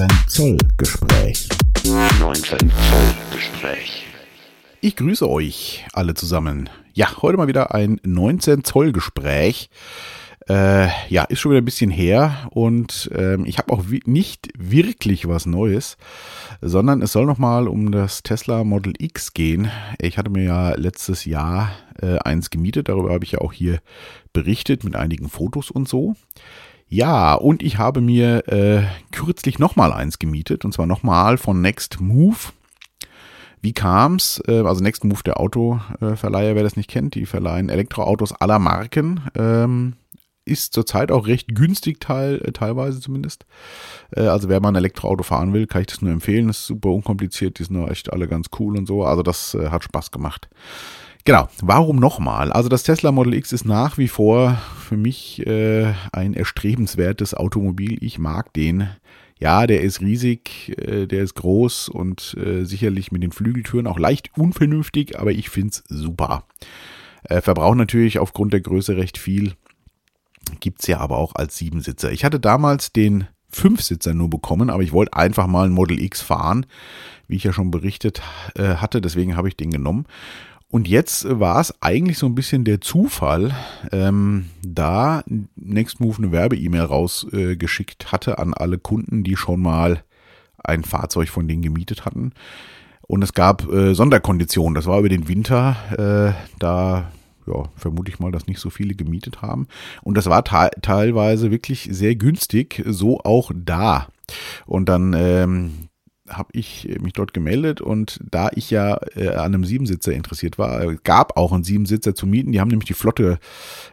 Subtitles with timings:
[0.00, 1.48] 19 Zoll Gespräch.
[2.20, 2.68] 19 Zoll
[3.34, 4.06] Gespräch.
[4.80, 6.70] Ich grüße euch alle zusammen.
[6.94, 9.68] Ja, heute mal wieder ein 19 Zoll Gespräch.
[10.48, 15.28] Äh, ja, ist schon wieder ein bisschen her und ähm, ich habe auch nicht wirklich
[15.28, 15.98] was Neues,
[16.62, 19.70] sondern es soll nochmal um das Tesla Model X gehen.
[20.00, 23.80] Ich hatte mir ja letztes Jahr äh, eins gemietet, darüber habe ich ja auch hier
[24.32, 26.16] berichtet mit einigen Fotos und so.
[26.92, 32.00] Ja, und ich habe mir äh, kürzlich nochmal eins gemietet, und zwar nochmal von Next
[32.00, 32.36] Move.
[33.62, 34.42] Wie kam's?
[34.48, 39.20] Äh, also Next Move, der Autoverleiher, wer das nicht kennt, die verleihen Elektroautos aller Marken.
[39.36, 39.92] Ähm,
[40.44, 43.46] ist zurzeit auch recht günstig, teil, äh, teilweise zumindest.
[44.10, 46.48] Äh, also wer mal ein Elektroauto fahren will, kann ich das nur empfehlen.
[46.48, 49.04] Das ist super unkompliziert, die sind echt alle ganz cool und so.
[49.04, 50.48] Also das äh, hat Spaß gemacht.
[51.24, 52.50] Genau, warum nochmal?
[52.50, 58.02] Also das Tesla Model X ist nach wie vor für mich äh, ein erstrebenswertes Automobil.
[58.02, 58.88] Ich mag den.
[59.38, 63.98] Ja, der ist riesig, äh, der ist groß und äh, sicherlich mit den Flügeltüren auch
[63.98, 66.44] leicht unvernünftig, aber ich finde es super.
[67.24, 69.54] Äh, verbraucht natürlich aufgrund der Größe recht viel.
[70.60, 72.12] Gibt's ja aber auch als Siebensitzer.
[72.12, 76.22] Ich hatte damals den Fünfsitzer nur bekommen, aber ich wollte einfach mal ein Model X
[76.22, 76.66] fahren,
[77.26, 78.22] wie ich ja schon berichtet
[78.56, 80.06] äh, hatte, deswegen habe ich den genommen.
[80.70, 83.52] Und jetzt war es eigentlich so ein bisschen der Zufall,
[83.90, 85.24] ähm, da
[85.56, 90.04] Nextmove eine Werbe-E-Mail rausgeschickt äh, hatte an alle Kunden, die schon mal
[90.62, 92.32] ein Fahrzeug von denen gemietet hatten.
[93.02, 94.76] Und es gab äh, Sonderkonditionen.
[94.76, 95.76] Das war über den Winter.
[95.98, 97.10] Äh, da
[97.48, 99.66] ja, vermute ich mal, dass nicht so viele gemietet haben.
[100.02, 104.06] Und das war teilweise wirklich sehr günstig, so auch da.
[104.66, 105.89] Und dann ähm,
[106.30, 110.82] habe ich mich dort gemeldet und da ich ja äh, an einem Siebensitzer interessiert war,
[110.82, 112.52] äh, gab auch einen Siebensitzer zu mieten.
[112.52, 113.38] Die haben nämlich die Flotte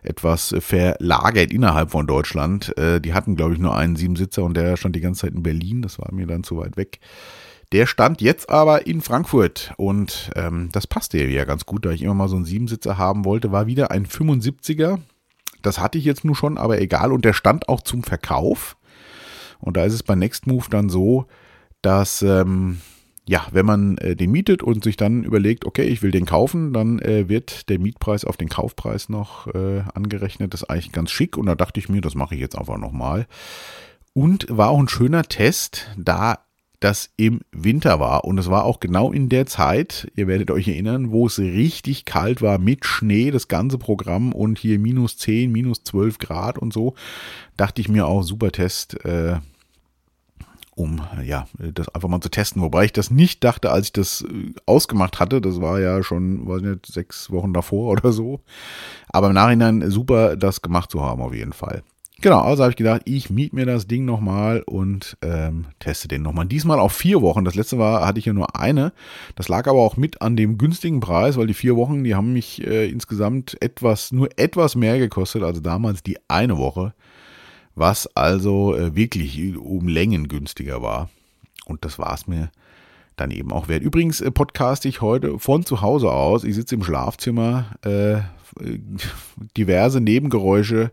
[0.04, 2.78] etwas verlagert innerhalb von Deutschland.
[2.78, 5.44] Äh, die hatten, glaube ich, nur einen Siebensitzer und der stand die ganze Zeit in
[5.44, 5.82] Berlin.
[5.82, 7.00] Das war mir dann zu weit weg.
[7.74, 12.02] Der stand jetzt aber in Frankfurt und ähm, das passte ja ganz gut, da ich
[12.02, 13.52] immer mal so einen Siebensitzer haben wollte.
[13.52, 15.00] War wieder ein 75er.
[15.61, 17.11] Das hatte ich jetzt nur schon, aber egal.
[17.11, 18.78] Und der stand auch zum Verkauf.
[19.60, 21.26] Und da ist es bei Nextmove dann so,
[21.87, 22.81] dass ähm,
[23.25, 26.73] ja, wenn man äh, den mietet und sich dann überlegt, okay, ich will den kaufen,
[26.73, 30.53] dann äh, wird der Mietpreis auf den Kaufpreis noch äh, angerechnet.
[30.53, 32.77] Das ist eigentlich ganz schick und da dachte ich mir, das mache ich jetzt einfach
[32.77, 33.25] nochmal.
[34.11, 36.39] Und war auch ein schöner Test, da
[36.81, 38.25] das im Winter war.
[38.25, 42.04] Und es war auch genau in der Zeit, ihr werdet euch erinnern, wo es richtig
[42.04, 46.73] kalt war mit Schnee, das ganze Programm und hier minus 10, minus 12 Grad und
[46.73, 46.95] so.
[47.55, 49.05] Dachte ich mir auch, super Test.
[49.05, 49.37] Äh,
[50.77, 52.61] um ja das einfach mal zu testen.
[52.61, 55.42] Wobei ich das nicht dachte, als ich das äh, ausgemacht hatte.
[55.42, 58.42] Das war ja schon, weiß nicht, sechs Wochen davor oder so.
[59.10, 61.83] Aber im Nachhinein super, das gemacht zu haben auf jeden Fall.
[62.20, 66.23] Genau, also habe ich gedacht, ich miete mir das Ding nochmal und ähm, teste den
[66.23, 66.48] nochmal.
[66.48, 67.45] Diesmal auf vier Wochen.
[67.45, 68.92] Das letzte war, hatte ich ja nur eine.
[69.36, 72.33] Das lag aber auch mit an dem günstigen Preis, weil die vier Wochen, die haben
[72.33, 76.93] mich äh, insgesamt etwas, nur etwas mehr gekostet, also damals die eine Woche
[77.77, 81.10] was also äh, wirklich um Längen günstiger war.
[81.65, 82.49] Und das war es mir
[83.15, 83.83] dann eben auch wert.
[83.83, 86.43] Übrigens äh, podcaste ich heute von zu Hause aus.
[86.43, 87.76] Ich sitze im Schlafzimmer.
[87.83, 88.21] Äh,
[89.58, 90.92] diverse Nebengeräusche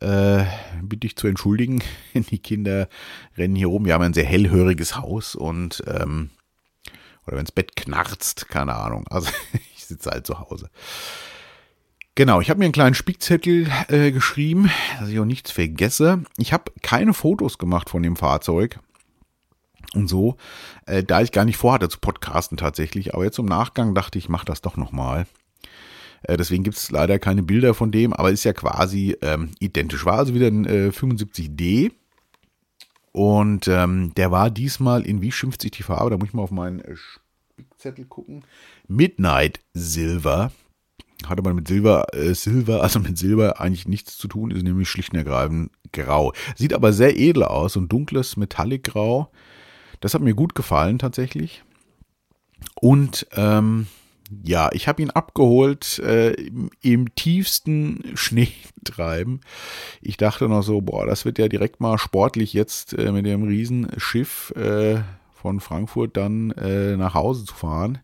[0.00, 0.44] äh,
[0.82, 1.82] bitte ich zu entschuldigen.
[2.14, 2.88] Die Kinder
[3.36, 3.84] rennen hier rum.
[3.84, 6.30] Wir haben ein sehr hellhöriges Haus und ähm,
[7.26, 9.06] oder wenn das Bett knarzt, keine Ahnung.
[9.08, 9.30] Also
[9.76, 10.70] ich sitze halt zu Hause.
[12.16, 16.22] Genau, ich habe mir einen kleinen Spickzettel äh, geschrieben, dass ich auch nichts vergesse.
[16.36, 18.80] Ich habe keine Fotos gemacht von dem Fahrzeug
[19.94, 20.36] und so,
[20.86, 23.14] äh, da ich gar nicht vorhatte zu podcasten tatsächlich.
[23.14, 25.26] Aber jetzt im Nachgang dachte ich, mach das doch nochmal.
[26.22, 30.04] Äh, deswegen gibt es leider keine Bilder von dem, aber ist ja quasi ähm, identisch.
[30.04, 31.92] War also wieder ein äh, 75D.
[33.12, 36.10] Und ähm, der war diesmal in, wie schimpft sich die Farbe?
[36.10, 38.44] Da muss ich mal auf meinen äh, Spickzettel gucken.
[38.86, 40.52] Midnight Silver
[41.28, 44.88] hat aber mit Silber, äh, Silber, also mit Silber eigentlich nichts zu tun, ist nämlich
[44.88, 46.32] schlicht und ergreifend grau.
[46.56, 49.30] Sieht aber sehr edel aus, so ein dunkles Metallic-Grau.
[50.00, 51.62] Das hat mir gut gefallen tatsächlich.
[52.74, 53.86] Und ähm,
[54.44, 59.40] ja, ich habe ihn abgeholt äh, im, im, tiefsten Schneetreiben.
[60.00, 63.42] Ich dachte noch so, boah, das wird ja direkt mal sportlich jetzt äh, mit dem
[63.42, 65.00] Riesenschiff äh,
[65.34, 67.98] von Frankfurt dann äh, nach Hause zu fahren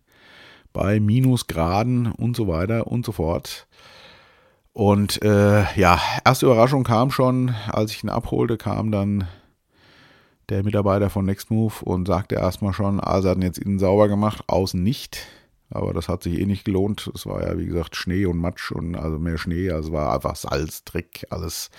[0.77, 3.67] bei Minusgraden und so weiter und so fort.
[4.75, 9.27] Und äh, ja, erste Überraschung kam schon, als ich ihn abholte, kam dann
[10.51, 14.45] der Mitarbeiter von Nextmove und sagte erstmal schon, ah, sie hatten jetzt innen sauber gemacht,
[14.49, 15.27] außen nicht.
[15.71, 17.11] Aber das hat sich eh nicht gelohnt.
[17.15, 19.71] Es war ja, wie gesagt, Schnee und Matsch und also mehr Schnee.
[19.71, 21.71] Also war einfach Salz, Dreck, alles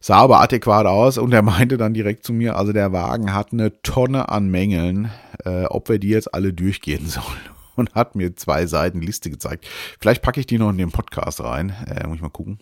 [0.00, 3.52] Sah aber adäquat aus und er meinte dann direkt zu mir, also der Wagen hat
[3.52, 5.12] eine Tonne an Mängeln,
[5.44, 7.59] äh, ob wir die jetzt alle durchgehen sollen.
[7.76, 9.66] Und hat mir zwei Seiten Liste gezeigt.
[10.00, 11.70] Vielleicht packe ich die noch in den Podcast rein.
[11.86, 12.58] Äh, muss ich mal gucken.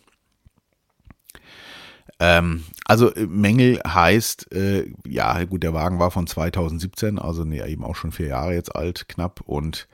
[2.21, 7.63] Ähm, also äh, Mängel heißt, äh, ja gut, der Wagen war von 2017, also nee,
[7.65, 9.41] eben auch schon vier Jahre jetzt alt, knapp.
[9.43, 9.89] Und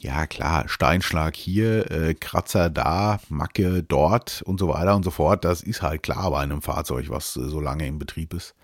[0.00, 5.44] ja klar, Steinschlag hier, äh, Kratzer da, Macke dort und so weiter und so fort.
[5.44, 8.54] Das ist halt klar bei einem Fahrzeug, was äh, so lange im Betrieb ist.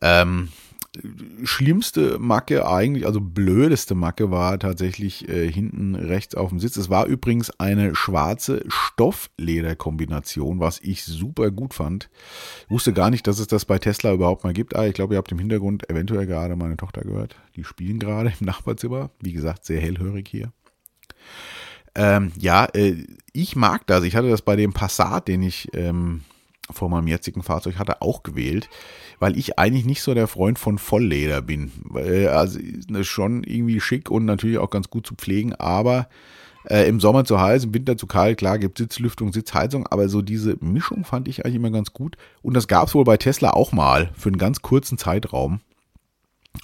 [0.00, 0.50] Ähm,
[1.44, 6.76] schlimmste Macke eigentlich, also blödeste Macke war tatsächlich äh, hinten rechts auf dem Sitz.
[6.76, 12.10] Es war übrigens eine schwarze Stofflederkombination, was ich super gut fand.
[12.64, 14.74] Ich wusste gar nicht, dass es das bei Tesla überhaupt mal gibt.
[14.74, 17.36] Ah, ich glaube, ihr habt im Hintergrund eventuell gerade meine Tochter gehört.
[17.54, 19.10] Die spielen gerade im Nachbarzimmer.
[19.20, 20.52] Wie gesagt, sehr hellhörig hier.
[21.94, 22.96] Ähm, ja, äh,
[23.32, 24.04] ich mag das.
[24.04, 26.22] Ich hatte das bei dem Passat, den ich ähm,
[26.72, 28.68] vor meinem jetzigen Fahrzeug hatte, auch gewählt,
[29.18, 31.72] weil ich eigentlich nicht so der Freund von Vollleder bin.
[31.94, 32.58] Also
[32.88, 36.08] das ist schon irgendwie schick und natürlich auch ganz gut zu pflegen, aber
[36.64, 40.22] äh, im Sommer zu heiß, im Winter zu kalt, klar, gibt Sitzlüftung, Sitzheizung, aber so
[40.22, 42.16] diese Mischung fand ich eigentlich immer ganz gut.
[42.42, 45.60] Und das gab es wohl bei Tesla auch mal für einen ganz kurzen Zeitraum.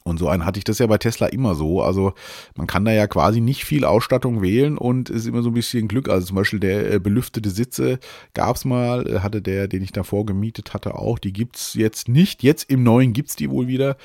[0.02, 1.82] Und so einen hatte ich das ja bei Tesla immer so.
[1.82, 2.12] Also
[2.56, 5.88] man kann da ja quasi nicht viel Ausstattung wählen und ist immer so ein bisschen
[5.88, 6.08] Glück.
[6.08, 7.98] Also zum Beispiel der äh, belüftete Sitze
[8.34, 11.18] gab es mal, äh, hatte der, den ich davor gemietet hatte, auch.
[11.18, 12.42] Die gibt es jetzt nicht.
[12.42, 13.96] Jetzt im neuen gibt es die wohl wieder.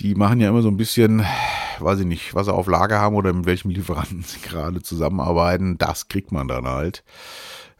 [0.00, 1.24] Die machen ja immer so ein bisschen,
[1.78, 5.78] weiß ich nicht, was sie auf Lager haben oder mit welchem Lieferanten sie gerade zusammenarbeiten.
[5.78, 7.04] Das kriegt man dann halt.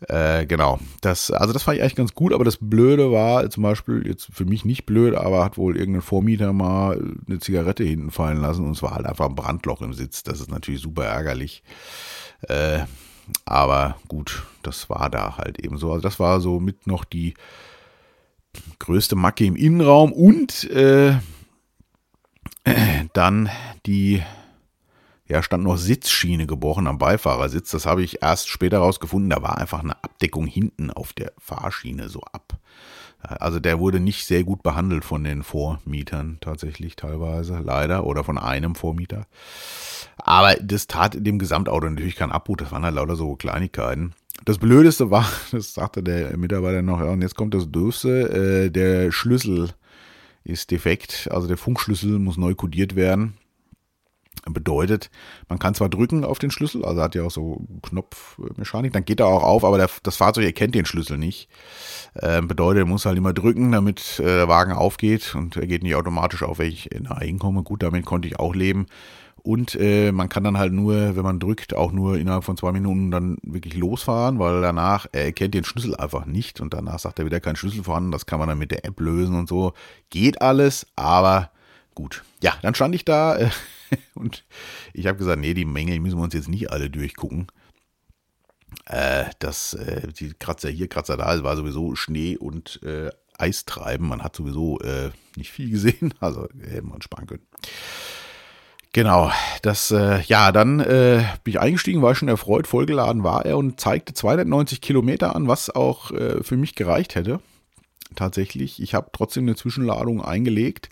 [0.01, 0.79] Äh, genau.
[1.01, 4.29] Das, also das fand ich eigentlich ganz gut, aber das Blöde war zum Beispiel, jetzt
[4.33, 8.65] für mich nicht blöd, aber hat wohl irgendein Vormieter mal eine Zigarette hinten fallen lassen
[8.65, 10.23] und es war halt einfach ein Brandloch im Sitz.
[10.23, 11.63] Das ist natürlich super ärgerlich.
[12.43, 12.81] Äh,
[13.45, 15.93] aber gut, das war da halt eben so.
[15.93, 17.35] Also das war so mit noch die
[18.79, 21.15] größte Macke im Innenraum und äh,
[23.13, 23.51] dann
[23.87, 24.23] die
[25.35, 27.73] ja, stand noch Sitzschiene gebrochen am Beifahrersitz.
[27.73, 29.31] Das habe ich erst später rausgefunden.
[29.31, 32.57] Da war einfach eine Abdeckung hinten auf der Fahrschiene so ab.
[33.21, 38.39] Also der wurde nicht sehr gut behandelt von den Vormietern tatsächlich teilweise, leider, oder von
[38.39, 39.27] einem Vormieter.
[40.19, 44.15] Aber das tat dem Gesamtauto natürlich keinen Abbruch, das waren halt lauter so Kleinigkeiten.
[44.45, 48.71] Das Blödeste war, das sagte der Mitarbeiter noch, ja, und jetzt kommt das Dürfste, äh,
[48.71, 49.71] der Schlüssel
[50.45, 53.35] ist defekt, also der Funkschlüssel muss neu kodiert werden.
[54.47, 55.11] Bedeutet,
[55.49, 59.21] man kann zwar drücken auf den Schlüssel, also hat ja auch so Knopfmechanik, dann geht
[59.21, 61.49] er auch auf, aber der, das Fahrzeug erkennt den Schlüssel nicht.
[62.15, 65.83] Äh, bedeutet, er muss halt immer drücken, damit äh, der Wagen aufgeht und er geht
[65.83, 67.63] nicht automatisch auf, wenn ich nahe hinkomme.
[67.63, 68.87] Gut, damit konnte ich auch leben.
[69.47, 72.73] Und äh, man kann dann halt nur, wenn man drückt, auch nur innerhalb von zwei
[72.73, 77.19] Minuten dann wirklich losfahren, weil danach, er erkennt den Schlüssel einfach nicht und danach sagt
[77.19, 78.11] er wieder kein Schlüssel vorhanden.
[78.11, 79.75] Das kann man dann mit der App lösen und so.
[80.09, 81.51] Geht alles, aber
[81.95, 82.25] gut.
[82.43, 83.51] Ja, dann stand ich da äh,
[84.15, 84.45] und
[84.93, 87.47] ich habe gesagt, nee, die Mängel müssen wir uns jetzt nicht alle durchgucken.
[88.87, 94.09] Äh, das, äh, die Kratzer hier, Kratzer da, es war sowieso Schnee und äh, Eistreiben.
[94.09, 97.47] Man hat sowieso äh, nicht viel gesehen, also hätte man sparen können.
[98.93, 99.33] Genau,
[99.63, 103.81] das, äh, ja, dann äh, bin ich eingestiegen, war schon erfreut, vollgeladen war er und
[103.81, 107.41] zeigte 290 Kilometer an, was auch äh, für mich gereicht hätte
[108.15, 108.81] tatsächlich.
[108.83, 110.89] Ich habe trotzdem eine Zwischenladung eingelegt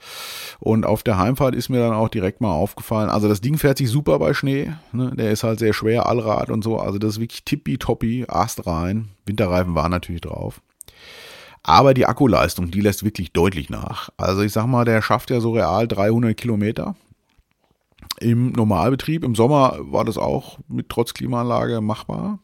[0.60, 3.78] und auf der Heimfahrt ist mir dann auch direkt mal aufgefallen, also das Ding fährt
[3.78, 5.12] sich super bei Schnee, ne?
[5.14, 9.08] der ist halt sehr schwer, Allrad und so, also das ist wirklich tippitoppi, Ast rein,
[9.26, 10.60] Winterreifen waren natürlich drauf.
[11.62, 14.08] Aber die Akkuleistung, die lässt wirklich deutlich nach.
[14.16, 16.96] Also ich sag mal, der schafft ja so real 300 Kilometer
[18.20, 19.24] im Normalbetrieb.
[19.24, 22.38] Im Sommer war das auch mit trotz Klimaanlage machbar.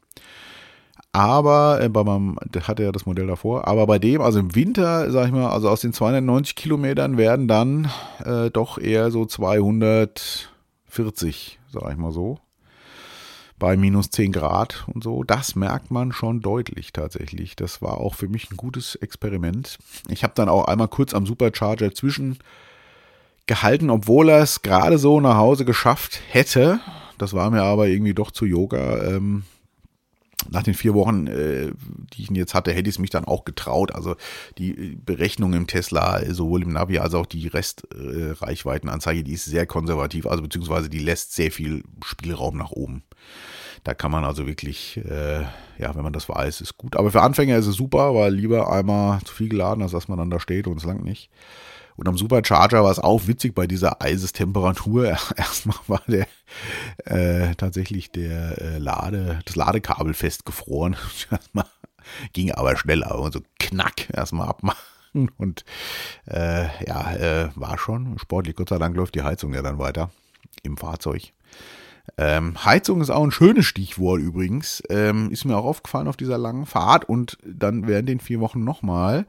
[1.13, 4.55] Aber äh, bei meinem, der hatte ja das Modell davor, aber bei dem, also im
[4.55, 7.91] Winter, sag ich mal, also aus den 290 Kilometern werden dann
[8.25, 12.39] äh, doch eher so 240, sag ich mal so.
[13.59, 15.25] Bei minus 10 Grad und so.
[15.25, 17.57] Das merkt man schon deutlich tatsächlich.
[17.57, 19.79] Das war auch für mich ein gutes Experiment.
[20.09, 22.39] Ich habe dann auch einmal kurz am Supercharger zwischen
[23.49, 26.79] gehalten, obwohl er es gerade so nach Hause geschafft hätte.
[27.17, 29.03] Das war mir aber irgendwie doch zu Yoga.
[29.03, 29.43] Ähm,
[30.51, 31.73] nach den vier Wochen, äh,
[32.13, 33.95] die ich jetzt hatte, hätte ich es mich dann auch getraut.
[33.95, 34.17] Also
[34.59, 39.67] die Berechnung im Tesla, sowohl im Navi als auch die Restreichweitenanzeige, äh, die ist sehr
[39.67, 43.03] konservativ, also beziehungsweise die lässt sehr viel Spielraum nach oben.
[43.85, 45.43] Da kann man also wirklich, äh,
[45.79, 46.97] ja, wenn man das weiß, ist gut.
[46.97, 50.19] Aber für Anfänger ist es super, weil lieber einmal zu viel geladen, als dass man
[50.19, 51.31] dann da steht und es langt nicht.
[51.99, 55.05] Und am Supercharger war es auch witzig bei dieser Eisestemperatur.
[55.37, 56.27] Erstmal war der
[57.05, 60.97] äh, tatsächlich der äh, Lade, das Ladekabel festgefroren.
[61.31, 61.67] Erstmal
[62.33, 64.81] Ging aber schneller und so knack erstmal abmachen.
[65.39, 65.65] Und
[66.27, 68.55] äh, ja, äh, war schon sportlich.
[68.55, 70.11] Gott sei Dank läuft die Heizung ja dann weiter
[70.63, 71.33] im Fahrzeug.
[72.19, 74.83] Ähm, Heizung ist auch ein schönes Stichwort übrigens.
[74.91, 78.65] Ähm, ist mir auch aufgefallen auf dieser langen Fahrt und dann während den vier Wochen
[78.65, 79.27] nochmal.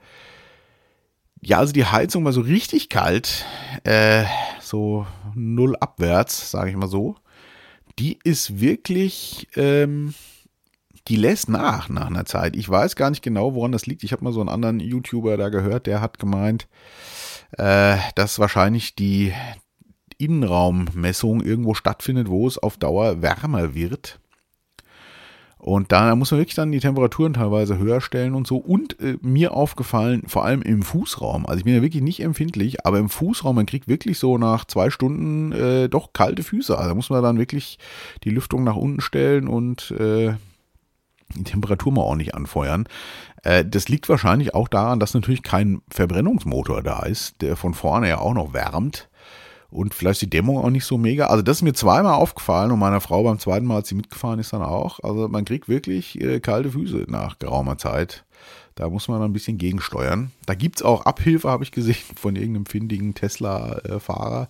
[1.42, 3.46] Ja, also die Heizung war so richtig kalt,
[3.84, 4.26] äh,
[4.62, 7.16] so null abwärts, sage ich mal so.
[7.98, 10.14] Die ist wirklich, ähm,
[11.08, 12.56] die lässt nach nach einer Zeit.
[12.56, 14.04] Ich weiß gar nicht genau, woran das liegt.
[14.04, 16.68] Ich habe mal so einen anderen YouTuber da gehört, der hat gemeint,
[17.58, 19.34] äh, dass wahrscheinlich die
[20.18, 24.20] Innenraummessung irgendwo stattfindet, wo es auf Dauer wärmer wird.
[25.60, 28.56] Und da muss man wirklich dann die Temperaturen teilweise höher stellen und so.
[28.56, 32.86] Und äh, mir aufgefallen, vor allem im Fußraum, also ich bin ja wirklich nicht empfindlich,
[32.86, 36.78] aber im Fußraum, man kriegt wirklich so nach zwei Stunden äh, doch kalte Füße.
[36.78, 37.78] Also da muss man dann wirklich
[38.24, 40.34] die Lüftung nach unten stellen und äh,
[41.36, 42.88] die Temperatur mal ordentlich anfeuern.
[43.44, 48.08] Äh, das liegt wahrscheinlich auch daran, dass natürlich kein Verbrennungsmotor da ist, der von vorne
[48.08, 49.09] ja auch noch wärmt
[49.72, 51.28] und vielleicht die Dämmung auch nicht so mega.
[51.28, 54.40] Also das ist mir zweimal aufgefallen und meiner Frau beim zweiten Mal, als sie mitgefahren
[54.40, 55.00] ist, dann auch.
[55.04, 58.26] Also man kriegt wirklich äh, kalte Füße nach geraumer Zeit.
[58.76, 60.32] Da muss man ein bisschen gegensteuern.
[60.46, 64.50] Da gibt es auch Abhilfe, habe ich gesehen, von irgendeinem findigen Tesla-Fahrer.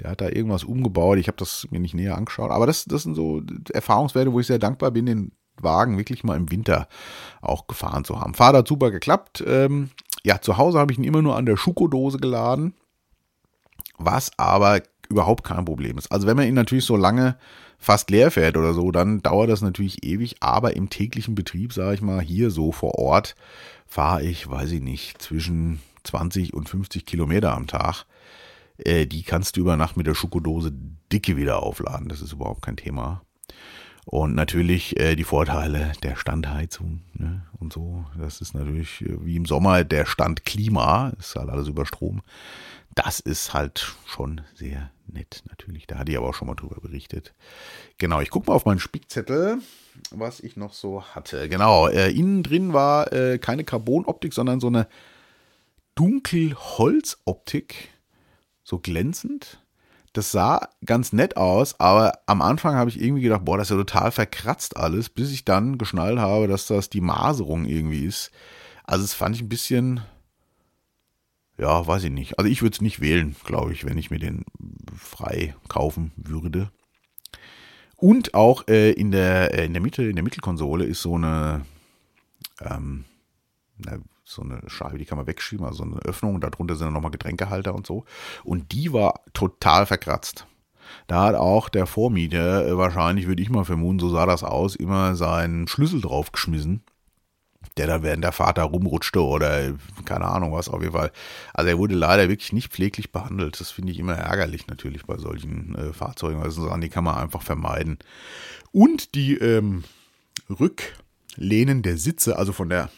[0.00, 1.18] Der hat da irgendwas umgebaut.
[1.18, 2.50] Ich habe das mir nicht näher angeschaut.
[2.50, 3.42] Aber das, das sind so
[3.72, 6.88] Erfahrungswerte, wo ich sehr dankbar bin, den Wagen wirklich mal im Winter
[7.40, 8.34] auch gefahren zu haben.
[8.34, 9.42] Fahrt hat super geklappt.
[9.46, 9.90] Ähm,
[10.22, 12.74] ja, zu Hause habe ich ihn immer nur an der Schuko-Dose geladen
[14.04, 16.10] was aber überhaupt kein Problem ist.
[16.10, 17.36] Also wenn man ihn natürlich so lange
[17.78, 21.94] fast leer fährt oder so, dann dauert das natürlich ewig, aber im täglichen Betrieb, sage
[21.94, 23.34] ich mal, hier so vor Ort,
[23.86, 28.04] fahre ich, weiß ich nicht, zwischen 20 und 50 Kilometer am Tag.
[28.78, 30.72] Äh, die kannst du über Nacht mit der Schokodose
[31.12, 33.22] dicke wieder aufladen, das ist überhaupt kein Thema.
[34.04, 38.04] Und natürlich äh, die Vorteile der Standheizung ne, und so.
[38.18, 42.22] Das ist natürlich äh, wie im Sommer der Standklima, ist halt alles über Strom
[42.94, 45.86] das ist halt schon sehr nett, natürlich.
[45.86, 47.32] Da hatte ich aber auch schon mal drüber berichtet.
[47.98, 49.58] Genau, ich gucke mal auf meinen Spickzettel,
[50.10, 51.48] was ich noch so hatte.
[51.48, 54.88] Genau, äh, innen drin war äh, keine Carbonoptik, sondern so eine
[55.94, 57.90] Dunkelholzoptik,
[58.64, 59.58] so glänzend.
[60.14, 63.76] Das sah ganz nett aus, aber am Anfang habe ich irgendwie gedacht, boah, das ist
[63.76, 68.30] ja total verkratzt alles, bis ich dann geschnallt habe, dass das die Maserung irgendwie ist.
[68.84, 70.02] Also, es fand ich ein bisschen,
[71.62, 72.40] ja, weiß ich nicht.
[72.40, 74.44] Also ich würde es nicht wählen, glaube ich, wenn ich mir den
[74.98, 76.72] frei kaufen würde.
[77.94, 81.64] Und auch äh, in, der, äh, in der Mitte, in der Mittelkonsole ist so eine,
[82.60, 83.04] ähm,
[84.24, 86.40] so eine Scheibe, die kann man wegschieben, also so eine Öffnung.
[86.40, 88.06] Darunter sind dann nochmal Getränkehalter und so.
[88.42, 90.48] Und die war total verkratzt.
[91.06, 94.74] Da hat auch der Vormieter, äh, wahrscheinlich würde ich mal vermuten, so sah das aus,
[94.74, 96.82] immer seinen Schlüssel draufgeschmissen
[97.76, 99.72] der da während der da rumrutschte oder
[100.04, 101.12] keine Ahnung was, auf jeden Fall.
[101.54, 103.60] Also er wurde leider wirklich nicht pfleglich behandelt.
[103.60, 106.42] Das finde ich immer ärgerlich natürlich bei solchen äh, Fahrzeugen.
[106.42, 107.98] Also Sachen, die kann man einfach vermeiden.
[108.72, 109.84] Und die ähm,
[110.48, 112.90] Rücklehnen der Sitze, also von der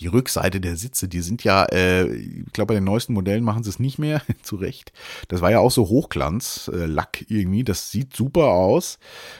[0.00, 3.62] die Rückseite der Sitze, die sind ja, äh, ich glaube, bei den neuesten Modellen machen
[3.62, 4.92] sie es nicht mehr, zu Recht.
[5.28, 8.98] Das war ja auch so Hochglanz, äh, Lack irgendwie, das sieht super aus.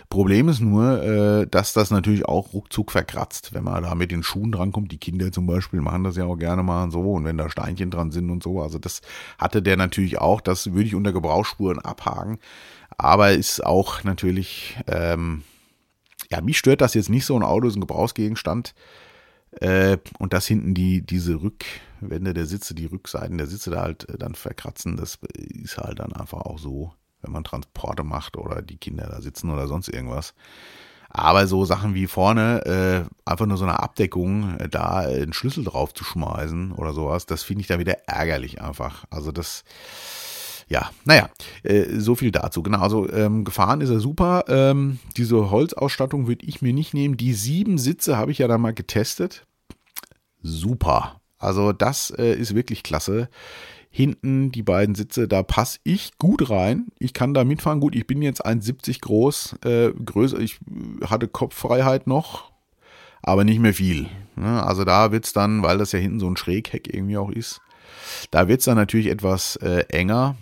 [0.08, 4.22] Problem ist nur, äh, dass das natürlich auch ruckzuck verkratzt, wenn man da mit den
[4.22, 4.92] Schuhen drankommt.
[4.92, 7.90] Die Kinder zum Beispiel machen das ja auch gerne mal so, und wenn da Steinchen
[7.90, 8.62] dran sind und so.
[8.62, 9.02] Also das
[9.38, 12.38] hatte der natürlich auch, das würde ich unter Gebrauchsspuren abhaken.
[12.96, 15.42] Aber ist auch natürlich, ähm,
[16.30, 18.74] ja, mich stört das jetzt nicht so, ein Auto ist ein Gebrauchsgegenstand.
[19.60, 24.08] Äh, und das hinten die, diese Rückwände der Sitze, die Rückseiten der Sitze da halt
[24.08, 28.60] äh, dann verkratzen, das ist halt dann einfach auch so, wenn man Transporte macht oder
[28.62, 30.34] die Kinder da sitzen oder sonst irgendwas.
[31.08, 35.64] Aber so Sachen wie vorne, äh, einfach nur so eine Abdeckung, äh, da einen Schlüssel
[35.64, 39.04] drauf zu schmeißen oder sowas, das finde ich da wieder ärgerlich einfach.
[39.08, 39.64] Also das,
[40.68, 41.30] ja, naja,
[41.62, 42.62] äh, so viel dazu.
[42.62, 44.44] Genau, also ähm, gefahren ist er super.
[44.48, 47.16] Ähm, diese Holzausstattung würde ich mir nicht nehmen.
[47.16, 49.46] Die sieben Sitze habe ich ja dann mal getestet.
[50.42, 51.20] Super.
[51.38, 53.28] Also das äh, ist wirklich klasse.
[53.90, 56.88] Hinten die beiden Sitze, da passe ich gut rein.
[56.98, 57.80] Ich kann da mitfahren.
[57.80, 60.38] Gut, ich bin jetzt 1,70 groß, äh, größer.
[60.40, 60.58] Ich
[61.04, 62.50] hatte Kopffreiheit noch,
[63.22, 64.08] aber nicht mehr viel.
[64.34, 64.62] Ne?
[64.62, 67.60] Also da wird es dann, weil das ja hinten so ein Schrägheck irgendwie auch ist,
[68.30, 70.36] da wird es dann natürlich etwas äh, enger.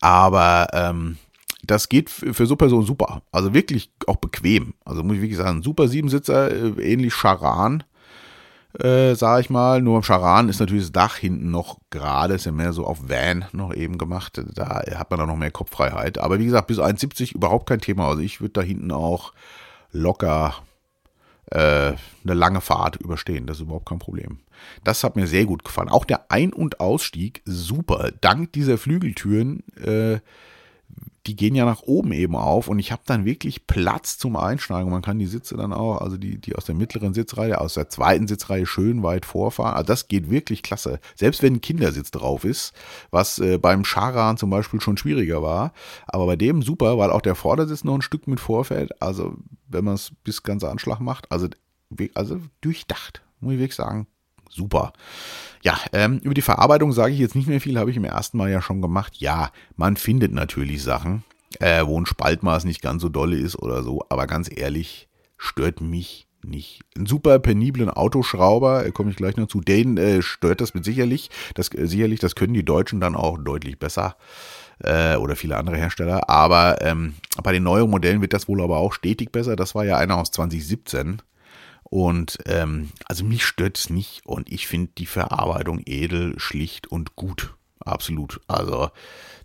[0.00, 1.18] Aber ähm,
[1.64, 3.22] das geht für so Personen super.
[3.30, 4.74] Also wirklich auch bequem.
[4.84, 7.84] Also muss ich wirklich sagen, super Siebensitzer, äh, ähnlich Charan,
[8.80, 9.80] äh, sage ich mal.
[9.80, 13.08] Nur im Charan ist natürlich das Dach hinten noch gerade, ist ja mehr so auf
[13.08, 14.42] Van noch eben gemacht.
[14.54, 16.18] Da hat man dann noch mehr Kopffreiheit.
[16.18, 18.08] Aber wie gesagt, bis 1,70 überhaupt kein Thema.
[18.08, 19.32] Also ich würde da hinten auch
[19.92, 20.56] locker
[21.46, 21.92] äh,
[22.24, 23.46] eine lange Fahrt überstehen.
[23.46, 24.40] Das ist überhaupt kein Problem.
[24.84, 25.88] Das hat mir sehr gut gefallen.
[25.88, 28.10] Auch der Ein- und Ausstieg, super.
[28.20, 30.20] Dank dieser Flügeltüren, äh,
[31.26, 34.90] die gehen ja nach oben eben auf und ich habe dann wirklich Platz zum Einsteigen.
[34.90, 37.88] Man kann die Sitze dann auch, also die, die aus der mittleren Sitzreihe, aus der
[37.88, 39.74] zweiten Sitzreihe schön weit vorfahren.
[39.74, 40.98] Also das geht wirklich klasse.
[41.14, 42.72] Selbst wenn ein Kindersitz drauf ist,
[43.12, 45.72] was äh, beim Charan zum Beispiel schon schwieriger war.
[46.06, 49.00] Aber bei dem super, weil auch der Vordersitz noch ein Stück mit vorfällt.
[49.00, 49.36] Also
[49.68, 51.48] wenn man es bis ganz Anschlag macht, also,
[52.14, 54.08] also durchdacht, muss ich wirklich sagen
[54.52, 54.92] super.
[55.62, 58.36] Ja, ähm, über die Verarbeitung sage ich jetzt nicht mehr viel, habe ich im ersten
[58.36, 59.16] Mal ja schon gemacht.
[59.18, 61.24] Ja, man findet natürlich Sachen,
[61.60, 65.80] äh, wo ein Spaltmaß nicht ganz so dolle ist oder so, aber ganz ehrlich, stört
[65.80, 66.80] mich nicht.
[66.96, 70.84] Ein super peniblen Autoschrauber, äh, komme ich gleich noch zu, den äh, stört das mit
[70.84, 71.30] sicherlich.
[71.54, 74.16] Das, äh, sicherlich, das können die Deutschen dann auch deutlich besser
[74.80, 76.28] äh, oder viele andere Hersteller.
[76.28, 79.56] Aber ähm, bei den neueren Modellen wird das wohl aber auch stetig besser.
[79.56, 81.22] Das war ja einer aus 2017.
[81.92, 87.16] Und ähm, also mich stört es nicht und ich finde die Verarbeitung edel, schlicht und
[87.16, 87.54] gut.
[87.80, 88.40] Absolut.
[88.46, 88.88] Also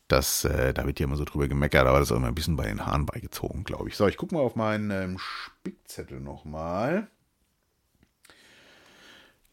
[0.08, 2.36] das, äh, da wird ja immer so drüber gemeckert, aber das ist auch immer ein
[2.36, 3.98] bisschen bei den Haaren beigezogen, glaube ich.
[3.98, 7.10] So, ich gucke mal auf meinen ähm, Spickzettel nochmal.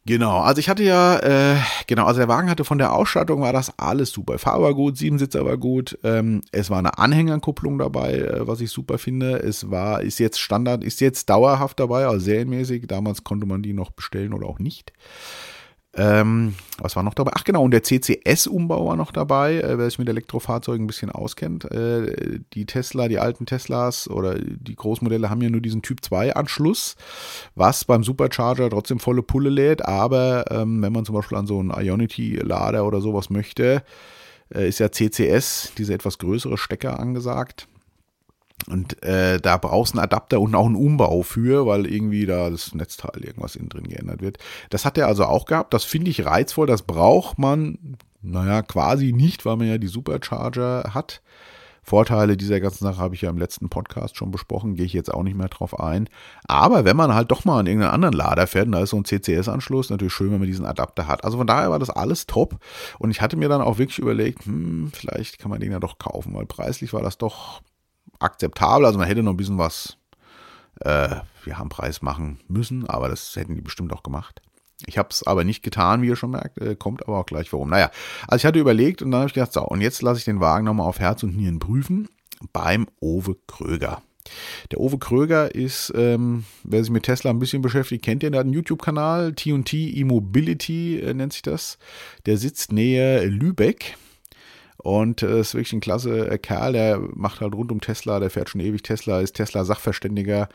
[0.07, 1.57] Genau, also ich hatte ja, äh,
[1.87, 4.39] genau, also der Wagen hatte von der Ausstattung war das alles super.
[4.39, 5.99] Farbe war gut, Siebensitzer war gut.
[6.05, 9.39] Ähm, es war eine Anhängerkupplung dabei, äh, was ich super finde.
[9.39, 12.87] Es war, ist jetzt Standard, ist jetzt dauerhaft dabei, also serienmäßig.
[12.87, 14.93] Damals konnte man die noch bestellen oder auch nicht.
[15.97, 17.33] Ähm, was war noch dabei?
[17.35, 21.11] Ach genau, und der CCS-Umbau war noch dabei, äh, wer sich mit Elektrofahrzeugen ein bisschen
[21.11, 21.71] auskennt.
[21.71, 26.97] Äh, die Tesla, die alten Teslas oder die Großmodelle haben ja nur diesen Typ 2-Anschluss,
[27.55, 31.61] was beim Supercharger trotzdem volle Pulle lädt, aber ähm, wenn man zum Beispiel an so
[31.61, 33.85] einen Ionity-Lader oder sowas möchte,
[34.53, 37.69] äh, ist ja CCS, diese etwas größere Stecker angesagt.
[38.69, 42.49] Und äh, da brauchst du einen Adapter und auch einen Umbau für, weil irgendwie da
[42.49, 44.39] das Netzteil irgendwas innen drin geändert wird.
[44.71, 45.75] Das hat er also auch gehabt.
[45.75, 46.67] Das finde ich reizvoll.
[46.67, 51.21] Das braucht man, naja, quasi nicht, weil man ja die Supercharger hat.
[51.85, 55.13] Vorteile dieser ganzen Sache habe ich ja im letzten Podcast schon besprochen, gehe ich jetzt
[55.13, 56.09] auch nicht mehr drauf ein.
[56.45, 58.97] Aber wenn man halt doch mal an irgendeinen anderen Lader fährt, und da ist so
[58.97, 61.25] ein CCS-Anschluss, natürlich schön, wenn man diesen Adapter hat.
[61.25, 62.57] Also von daher war das alles top.
[62.99, 65.99] Und ich hatte mir dann auch wirklich überlegt, hm, vielleicht kann man den ja doch
[65.99, 67.61] kaufen, weil preislich war das doch
[68.25, 68.87] akzeptabel.
[68.87, 69.97] Also man hätte noch ein bisschen was
[70.81, 74.41] äh, wir haben Preis machen müssen, aber das hätten die bestimmt auch gemacht.
[74.87, 77.53] Ich habe es aber nicht getan, wie ihr schon merkt, äh, kommt aber auch gleich
[77.53, 77.71] warum.
[77.71, 77.91] Naja,
[78.27, 80.41] also ich hatte überlegt und dann habe ich gedacht, so, und jetzt lasse ich den
[80.41, 82.09] Wagen nochmal auf Herz und Nieren prüfen
[82.53, 84.03] beim Owe Kröger.
[84.71, 88.41] Der Owe Kröger ist, ähm, wer sich mit Tesla ein bisschen beschäftigt, kennt ihr, der
[88.41, 91.79] hat einen YouTube-Kanal, T&T E-Mobility äh, nennt sich das.
[92.27, 93.97] Der sitzt näher Lübeck
[94.85, 98.29] und äh, ist wirklich ein klasse äh, Kerl, der macht halt rund um Tesla, der
[98.29, 100.49] fährt schon ewig Tesla, ist Tesla-Sachverständiger.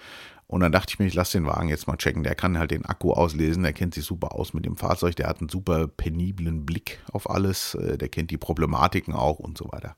[0.46, 2.24] Und dann dachte ich mir, ich lasse den Wagen jetzt mal checken.
[2.24, 5.28] Der kann halt den Akku auslesen, der kennt sich super aus mit dem Fahrzeug, der
[5.28, 9.66] hat einen super peniblen Blick auf alles, äh, der kennt die Problematiken auch und so
[9.72, 9.96] weiter.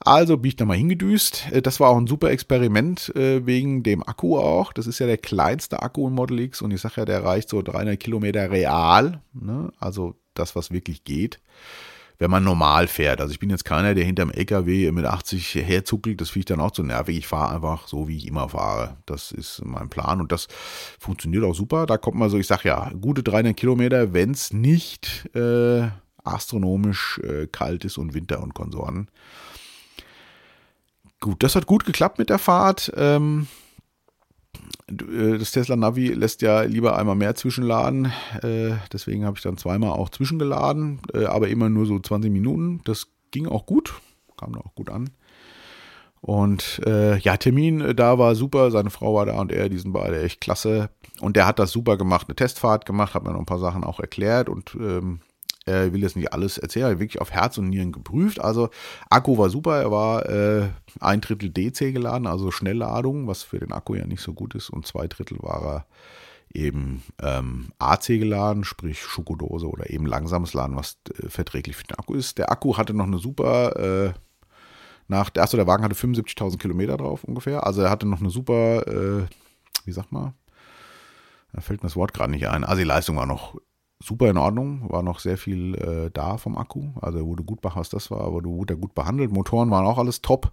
[0.00, 1.52] Also bin ich da mal hingedüst.
[1.52, 4.72] Äh, das war auch ein super Experiment äh, wegen dem Akku auch.
[4.72, 7.50] Das ist ja der kleinste Akku im Model X und ich sage ja, der reicht
[7.50, 9.22] so 300 Kilometer real.
[9.32, 9.72] Ne?
[9.78, 11.40] Also das, was wirklich geht
[12.18, 13.20] wenn man normal fährt.
[13.20, 16.60] Also ich bin jetzt keiner, der hinterm LKW mit 80 herzuckelt, das finde ich dann
[16.60, 17.18] auch zu nervig.
[17.18, 18.96] Ich fahre einfach so, wie ich immer fahre.
[19.06, 20.48] Das ist mein Plan und das
[20.98, 21.86] funktioniert auch super.
[21.86, 25.88] Da kommt man so, ich sage ja, gute 300 Kilometer, wenn es nicht äh,
[26.22, 29.08] astronomisch äh, kalt ist und Winter und Konsorten.
[31.20, 32.92] Gut, das hat gut geklappt mit der Fahrt.
[32.96, 33.63] Ähm, äh,
[34.86, 38.12] das Tesla Navi lässt ja lieber einmal mehr zwischenladen.
[38.42, 42.80] Äh, deswegen habe ich dann zweimal auch zwischengeladen, äh, aber immer nur so 20 Minuten.
[42.84, 43.94] Das ging auch gut,
[44.36, 45.10] kam auch gut an.
[46.20, 48.70] Und äh, ja, Termin da war super.
[48.70, 50.88] Seine Frau war da und er, die sind beide echt klasse.
[51.20, 53.84] Und der hat das super gemacht, eine Testfahrt gemacht, hat mir noch ein paar Sachen
[53.84, 55.20] auch erklärt und ähm,
[55.66, 58.40] er will jetzt nicht alles erzählen, er wirklich auf Herz und Nieren geprüft.
[58.40, 58.68] Also
[59.08, 60.68] Akku war super, er war äh,
[61.00, 64.70] ein Drittel DC geladen, also Schnellladung, was für den Akku ja nicht so gut ist.
[64.70, 65.86] Und zwei Drittel war er
[66.52, 71.98] eben ähm, AC geladen, sprich Schokodose oder eben langsames Laden, was äh, verträglich für den
[71.98, 72.38] Akku ist.
[72.38, 74.12] Der Akku hatte noch eine super, äh,
[75.08, 77.66] nach, achso, der Wagen hatte 75.000 Kilometer drauf ungefähr.
[77.66, 79.26] Also er hatte noch eine super, äh,
[79.84, 80.34] wie sagt man,
[81.52, 82.64] da fällt mir das Wort gerade nicht ein.
[82.64, 83.56] Also die Leistung war noch
[84.04, 86.88] super in Ordnung, war noch sehr viel äh, da vom Akku.
[87.00, 89.32] Also wurde gut, was das war, aber wurde gut behandelt.
[89.32, 90.52] Motoren waren auch alles top.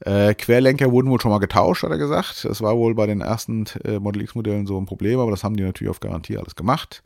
[0.00, 2.44] Äh, Querlenker wurden wohl schon mal getauscht, hat er gesagt.
[2.44, 5.56] Das war wohl bei den ersten äh, Model X-Modellen so ein Problem, aber das haben
[5.56, 7.02] die natürlich auf Garantie alles gemacht.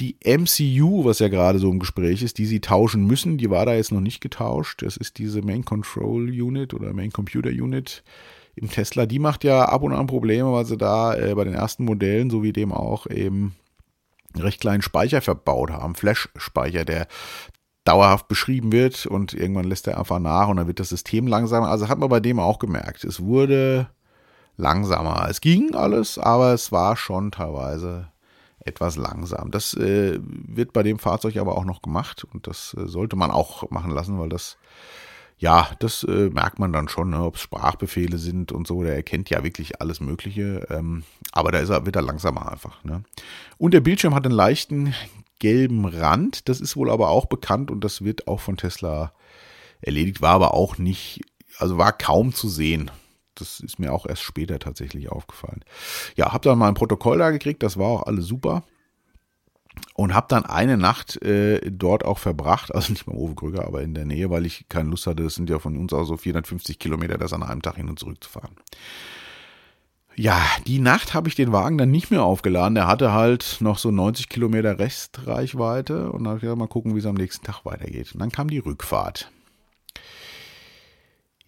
[0.00, 3.66] Die MCU, was ja gerade so im Gespräch ist, die sie tauschen müssen, die war
[3.66, 4.82] da jetzt noch nicht getauscht.
[4.82, 8.02] Das ist diese Main Control Unit oder Main Computer Unit
[8.54, 11.54] im Tesla, die macht ja ab und an Probleme, weil sie da äh, bei den
[11.54, 13.54] ersten Modellen, so wie dem auch, eben
[14.36, 17.06] recht kleinen Speicher verbaut haben, Flash-Speicher, der
[17.84, 21.68] dauerhaft beschrieben wird und irgendwann lässt er einfach nach und dann wird das System langsamer.
[21.68, 23.88] Also hat man bei dem auch gemerkt, es wurde
[24.56, 25.26] langsamer.
[25.28, 28.08] Es ging alles, aber es war schon teilweise
[28.64, 29.50] etwas langsam.
[29.50, 33.30] Das äh, wird bei dem Fahrzeug aber auch noch gemacht und das äh, sollte man
[33.30, 34.58] auch machen lassen, weil das
[35.40, 38.82] ja, das äh, merkt man dann schon, ne, ob es Sprachbefehle sind und so.
[38.82, 40.66] Der erkennt ja wirklich alles Mögliche.
[40.68, 42.84] Ähm, aber da ist er, wird er langsamer einfach.
[42.84, 43.04] Ne?
[43.56, 44.94] Und der Bildschirm hat einen leichten
[45.38, 46.46] gelben Rand.
[46.50, 49.14] Das ist wohl aber auch bekannt und das wird auch von Tesla
[49.80, 50.20] erledigt.
[50.20, 51.22] War aber auch nicht,
[51.56, 52.90] also war kaum zu sehen.
[53.34, 55.64] Das ist mir auch erst später tatsächlich aufgefallen.
[56.16, 57.62] Ja, hab dann mal ein Protokoll da gekriegt.
[57.62, 58.62] Das war auch alles super
[59.94, 63.82] und habe dann eine Nacht äh, dort auch verbracht, also nicht beim Uwe Krüger, aber
[63.82, 66.16] in der Nähe, weil ich keine Lust hatte, das sind ja von uns aus so
[66.16, 68.56] 450 Kilometer, das an einem Tag hin und zurück zu fahren.
[70.16, 72.74] Ja, die Nacht habe ich den Wagen dann nicht mehr aufgeladen.
[72.74, 76.94] Der hatte halt noch so 90 Kilometer Restreichweite und dann habe ich gedacht, mal gucken,
[76.94, 78.12] wie es am nächsten Tag weitergeht.
[78.12, 79.30] Und dann kam die Rückfahrt.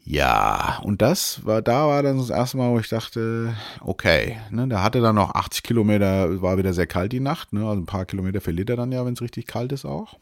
[0.04, 4.66] Ja, und das war, da war dann das erste Mal, wo ich dachte, okay, ne,
[4.66, 7.86] der hatte dann noch 80 Kilometer, war wieder sehr kalt die Nacht, ne, also ein
[7.86, 10.18] paar Kilometer verliert er dann ja, wenn es richtig kalt ist auch.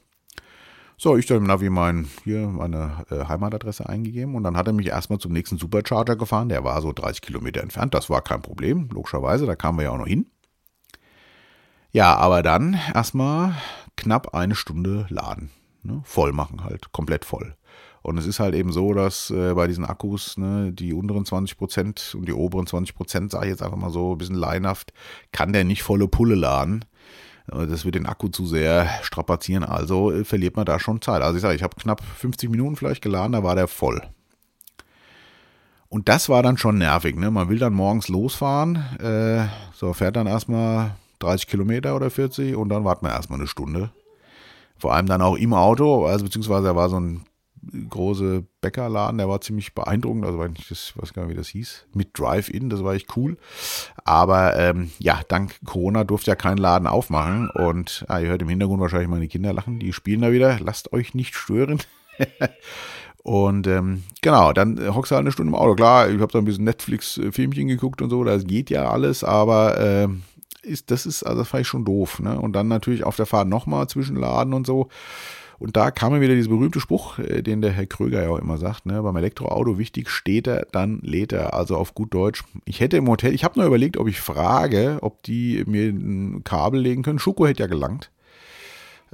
[0.98, 4.74] So, ich dann im Navi mein, hier meine äh, Heimatadresse eingegeben und dann hat er
[4.74, 8.42] mich erstmal zum nächsten Supercharger gefahren, der war so 30 Kilometer entfernt, das war kein
[8.42, 10.26] Problem, logischerweise, da kamen wir ja auch noch hin.
[11.90, 13.54] Ja, aber dann erstmal
[13.96, 15.48] knapp eine Stunde laden,
[15.82, 17.56] ne, voll machen halt, komplett voll.
[18.02, 21.58] Und es ist halt eben so, dass äh, bei diesen Akkus ne, die unteren 20
[21.58, 24.92] Prozent und die oberen 20 Prozent, sage ich jetzt einfach mal so ein bisschen leinhaft,
[25.32, 26.84] kann der nicht volle Pulle laden.
[27.52, 31.22] Äh, das wird den Akku zu sehr strapazieren, also äh, verliert man da schon Zeit.
[31.22, 34.02] Also ich sage, ich habe knapp 50 Minuten vielleicht geladen, da war der voll.
[35.88, 37.16] Und das war dann schon nervig.
[37.16, 37.32] Ne?
[37.32, 42.68] Man will dann morgens losfahren, äh, so fährt dann erstmal 30 Kilometer oder 40 und
[42.68, 43.90] dann wartet man erstmal eine Stunde.
[44.78, 47.26] Vor allem dann auch im Auto, also beziehungsweise da war so ein
[47.88, 52.18] große Bäckerladen, der war ziemlich beeindruckend, also weiß weiß gar nicht, wie das hieß, mit
[52.18, 53.36] Drive-In, das war echt cool.
[54.04, 58.48] Aber ähm, ja, dank Corona durfte ja kein Laden aufmachen und ah, ihr hört im
[58.48, 61.80] Hintergrund wahrscheinlich meine Kinder lachen, die spielen da wieder, lasst euch nicht stören.
[63.22, 65.74] und ähm, genau, dann hockst du halt eine Stunde im Auto.
[65.74, 69.78] Klar, ich habe da ein bisschen Netflix-Filmchen geguckt und so, das geht ja alles, aber
[69.78, 70.08] äh,
[70.62, 72.20] ist, das ist, also das fand ich schon doof.
[72.20, 72.38] Ne?
[72.38, 74.88] Und dann natürlich auf der Fahrt nochmal zwischenladen und so.
[75.60, 78.38] Und da kam mir wieder dieser berühmte Spruch, äh, den der Herr Kröger ja auch
[78.38, 81.52] immer sagt, ne, beim Elektroauto wichtig, steht er, dann lädt er.
[81.52, 82.42] Also auf gut Deutsch.
[82.64, 86.42] Ich hätte im Hotel, ich habe nur überlegt, ob ich frage, ob die mir ein
[86.44, 87.18] Kabel legen können.
[87.18, 88.10] Schuko hätte ja gelangt.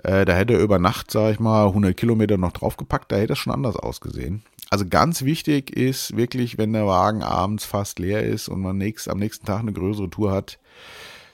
[0.05, 3.11] Äh, da hätte er über Nacht, sag ich mal, 100 Kilometer noch draufgepackt.
[3.11, 4.43] Da hätte es schon anders ausgesehen.
[4.71, 9.09] Also ganz wichtig ist wirklich, wenn der Wagen abends fast leer ist und man nächst,
[9.09, 10.61] am nächsten Tag eine größere Tour hat,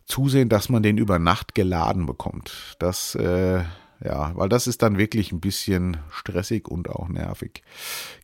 [0.06, 2.76] zusehen, dass man den über Nacht geladen bekommt.
[2.78, 3.62] Das äh,
[4.04, 7.62] ja, weil das ist dann wirklich ein bisschen stressig und auch nervig.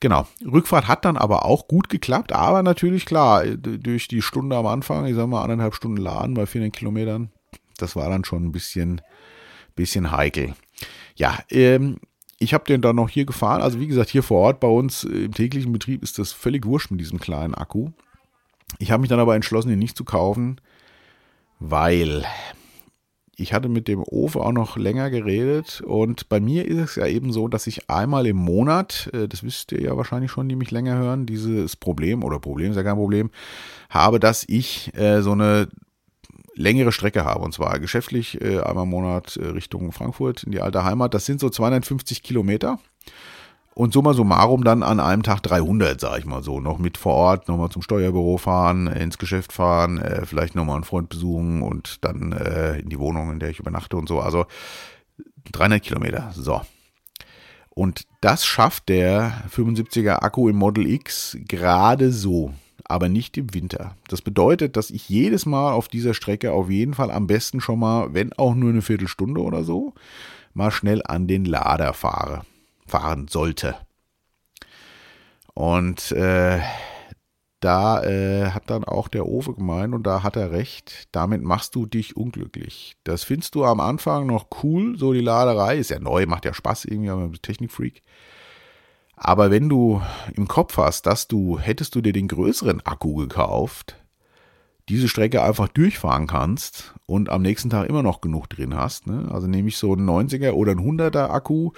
[0.01, 0.27] Genau.
[0.45, 5.07] Rückfahrt hat dann aber auch gut geklappt, aber natürlich klar, durch die Stunde am Anfang,
[5.07, 7.31] ich sag mal anderthalb Stunden Laden bei 400 Kilometern,
[7.77, 9.01] das war dann schon ein bisschen,
[9.77, 10.55] bisschen heikel.
[11.15, 11.99] Ja, ähm,
[12.39, 13.63] ich habe den dann noch hier gefahren.
[13.63, 16.91] Also wie gesagt, hier vor Ort bei uns im täglichen Betrieb ist das völlig wurscht
[16.91, 17.91] mit diesem kleinen Akku.
[18.79, 20.61] Ich habe mich dann aber entschlossen, ihn nicht zu kaufen,
[21.59, 22.25] weil
[23.39, 27.07] ich hatte mit dem Ofe auch noch länger geredet und bei mir ist es ja
[27.07, 30.57] eben so, dass ich einmal im Monat, äh, das wisst ihr ja wahrscheinlich schon, die
[30.57, 33.31] mich länger hören, dieses Problem oder Problem ist ja kein Problem,
[33.91, 35.69] habe, dass ich äh, so eine
[36.55, 40.83] längere Strecke habe und zwar geschäftlich äh, einmal im Monat Richtung Frankfurt in die alte
[40.83, 41.15] Heimat.
[41.15, 42.81] Das sind so 250 Kilometer
[43.79, 47.15] und summa summarum dann an einem Tag 300, sag ich mal so, noch mit vor
[47.15, 52.05] Ort, nochmal zum Steuerbüro fahren, ins Geschäft fahren, äh, vielleicht nochmal einen Freund besuchen und
[52.05, 54.19] dann äh, in die Wohnung, in der ich übernachte und so.
[54.19, 54.47] Also
[55.53, 56.61] 300 Kilometer, so.
[57.71, 63.95] Und das schafft der 75er Akku im Model X gerade so, aber nicht im Winter.
[64.09, 67.79] Das bedeutet, dass ich jedes Mal auf dieser Strecke auf jeden Fall am besten schon
[67.79, 69.95] mal, wenn auch nur eine Viertelstunde oder so,
[70.53, 72.43] mal schnell an den Lader fahre
[72.89, 73.77] fahren sollte.
[75.55, 76.61] Und äh,
[77.61, 81.75] da äh, hat dann auch der Ofe gemeint und da hat er recht, damit machst
[81.75, 82.97] du dich unglücklich.
[83.03, 86.55] Das findest du am Anfang noch cool, so die Laderei, ist ja neu, macht ja
[86.55, 88.03] Spaß irgendwie, aber Technikfreak.
[89.17, 90.01] Aber wenn du
[90.35, 93.97] im Kopf hast, dass du, hättest du dir den größeren Akku gekauft,
[94.89, 99.07] diese Strecke einfach durchfahren kannst und am nächsten Tag immer noch genug drin hast.
[99.07, 99.29] Ne?
[99.31, 101.73] Also nehme ich so einen 90er oder einen 100er Akku,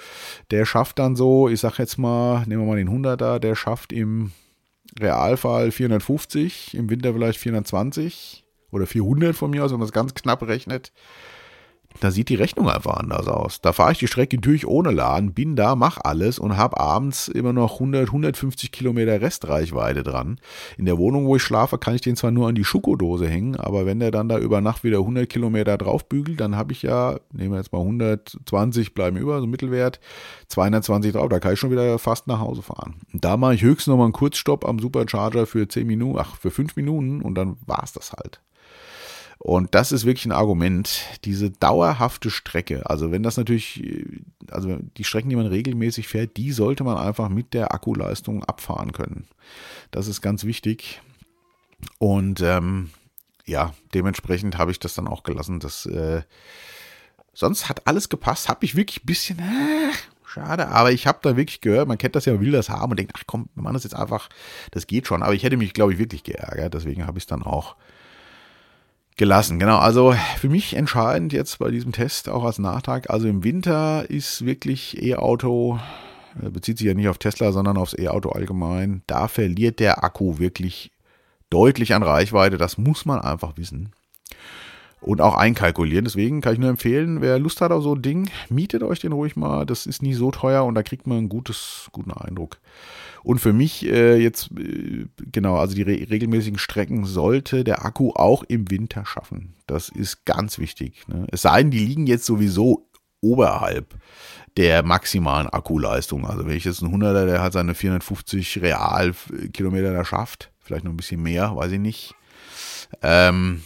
[0.49, 3.91] der schafft dann so, ich sag jetzt mal, nehmen wir mal den 100er, der schafft
[3.93, 4.31] im
[4.99, 10.13] Realfall 450, im Winter vielleicht 420 oder 400 von mir aus, wenn man es ganz
[10.13, 10.91] knapp rechnet
[11.99, 13.61] da sieht die Rechnung einfach anders aus.
[13.61, 17.27] Da fahre ich die Strecke durch ohne Laden, bin da, mach alles und habe abends
[17.27, 20.39] immer noch 100, 150 Kilometer Restreichweite dran.
[20.77, 23.55] In der Wohnung, wo ich schlafe, kann ich den zwar nur an die Schukodose hängen,
[23.55, 27.19] aber wenn der dann da über Nacht wieder 100 Kilometer draufbügelt, dann habe ich ja,
[27.31, 29.99] nehmen wir jetzt mal 120 bleiben über, so Mittelwert,
[30.47, 32.95] 220 drauf, da kann ich schon wieder fast nach Hause fahren.
[33.13, 36.51] Da mache ich höchstens noch mal einen Kurzstopp am Supercharger für 10 Minuten, ach, für
[36.51, 38.41] 5 Minuten und dann war es das halt.
[39.43, 42.87] Und das ist wirklich ein Argument, diese dauerhafte Strecke.
[42.87, 43.83] Also wenn das natürlich,
[44.51, 48.91] also die Strecken, die man regelmäßig fährt, die sollte man einfach mit der Akkuleistung abfahren
[48.91, 49.25] können.
[49.89, 51.01] Das ist ganz wichtig.
[51.97, 52.91] Und ähm,
[53.47, 55.59] ja, dementsprechend habe ich das dann auch gelassen.
[55.59, 56.21] Das, äh,
[57.33, 58.47] sonst hat alles gepasst.
[58.47, 59.91] Habe ich wirklich ein bisschen, äh,
[60.23, 62.91] schade, aber ich habe da wirklich gehört, man kennt das ja, man will das haben
[62.91, 64.29] und denkt, ach komm, wir machen das jetzt einfach,
[64.69, 65.23] das geht schon.
[65.23, 66.75] Aber ich hätte mich, glaube ich, wirklich geärgert.
[66.75, 67.75] Deswegen habe ich es dann auch
[69.21, 69.59] gelassen.
[69.59, 73.11] Genau, also für mich entscheidend jetzt bei diesem Test auch als Nachtrag.
[73.11, 75.79] Also im Winter ist wirklich E-Auto,
[76.43, 79.03] äh, bezieht sich ja nicht auf Tesla, sondern aufs E-Auto allgemein.
[79.05, 80.91] Da verliert der Akku wirklich
[81.51, 82.57] deutlich an Reichweite.
[82.57, 83.91] Das muss man einfach wissen.
[85.01, 86.05] Und auch einkalkulieren.
[86.05, 89.11] Deswegen kann ich nur empfehlen, wer Lust hat auf so ein Ding, mietet euch den
[89.11, 89.65] ruhig mal.
[89.65, 92.59] Das ist nie so teuer und da kriegt man einen gutes, guten Eindruck.
[93.23, 98.11] Und für mich äh, jetzt, äh, genau, also die re regelmäßigen Strecken sollte der Akku
[98.11, 99.55] auch im Winter schaffen.
[99.67, 101.07] Das ist ganz wichtig.
[101.07, 101.27] Ne?
[101.31, 102.87] Es sei denn, die liegen jetzt sowieso
[103.21, 103.95] oberhalb
[104.57, 106.25] der maximalen Akkuleistung.
[106.25, 110.91] Also wenn ich jetzt einen 100er, der hat seine 450 Realkilometer da schafft, vielleicht noch
[110.91, 112.15] ein bisschen mehr, weiß ich nicht.
[113.01, 113.61] Ähm,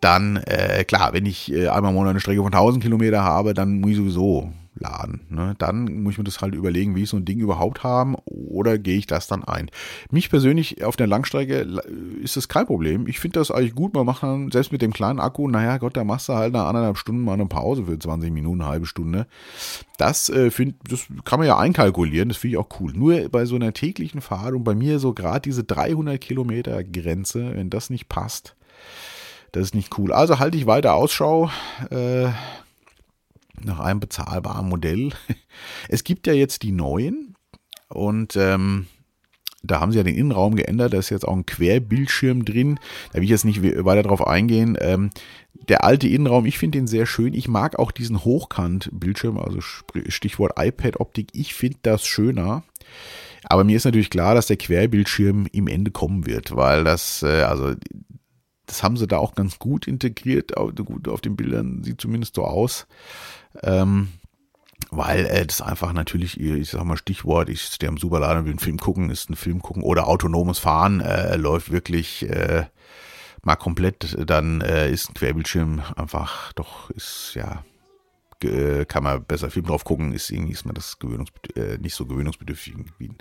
[0.00, 3.54] dann, äh, klar, wenn ich äh, einmal im Monat eine Strecke von 1000 Kilometer habe,
[3.54, 5.22] dann muss ich sowieso laden.
[5.30, 5.54] Ne?
[5.58, 8.78] Dann muss ich mir das halt überlegen, wie ich so ein Ding überhaupt haben oder
[8.78, 9.70] gehe ich das dann ein.
[10.10, 11.66] Mich persönlich auf der Langstrecke
[12.22, 13.06] ist das kein Problem.
[13.06, 13.94] Ich finde das eigentlich gut.
[13.94, 16.66] Man macht dann selbst mit dem kleinen Akku, naja Gott, da machst du halt nach
[16.66, 19.26] anderthalb Stunden mal eine Pause für 20 Minuten, eine halbe Stunde.
[19.98, 22.92] Das, äh, find, das kann man ja einkalkulieren, das finde ich auch cool.
[22.92, 27.52] Nur bei so einer täglichen Fahrt und bei mir so gerade diese 300 Kilometer Grenze,
[27.54, 28.56] wenn das nicht passt,
[29.56, 30.12] das ist nicht cool.
[30.12, 31.50] Also halte ich weiter Ausschau.
[31.90, 32.28] Äh,
[33.64, 35.10] nach einem bezahlbaren Modell.
[35.88, 37.34] Es gibt ja jetzt die neuen
[37.88, 38.86] und ähm,
[39.62, 42.78] da haben sie ja den Innenraum geändert, da ist jetzt auch ein Querbildschirm drin.
[43.10, 44.76] Da will ich jetzt nicht weiter drauf eingehen.
[44.78, 45.08] Ähm,
[45.54, 47.32] der alte Innenraum, ich finde den sehr schön.
[47.32, 51.28] Ich mag auch diesen Hochkant-Bildschirm, also Stichwort iPad-Optik.
[51.32, 52.62] Ich finde das schöner.
[53.44, 57.42] Aber mir ist natürlich klar, dass der Querbildschirm im Ende kommen wird, weil das, äh,
[57.42, 57.74] also
[58.66, 60.52] das haben sie da auch ganz gut integriert.
[60.54, 62.86] Gut, auf den Bildern sieht zumindest so aus.
[63.62, 64.08] Ähm,
[64.90, 68.52] weil äh, das einfach natürlich, ich sag mal Stichwort, ich stehe am Superladen und will
[68.52, 72.66] einen Film gucken, ist ein Film gucken oder autonomes Fahren äh, läuft wirklich äh,
[73.42, 77.64] mal komplett, dann äh, ist ein Querbildschirm einfach doch, ist ja,
[78.86, 80.96] kann man besser Film drauf gucken, ist irgendwie ist man das
[81.54, 83.18] äh, nicht so gewöhnungsbedürftig wie ein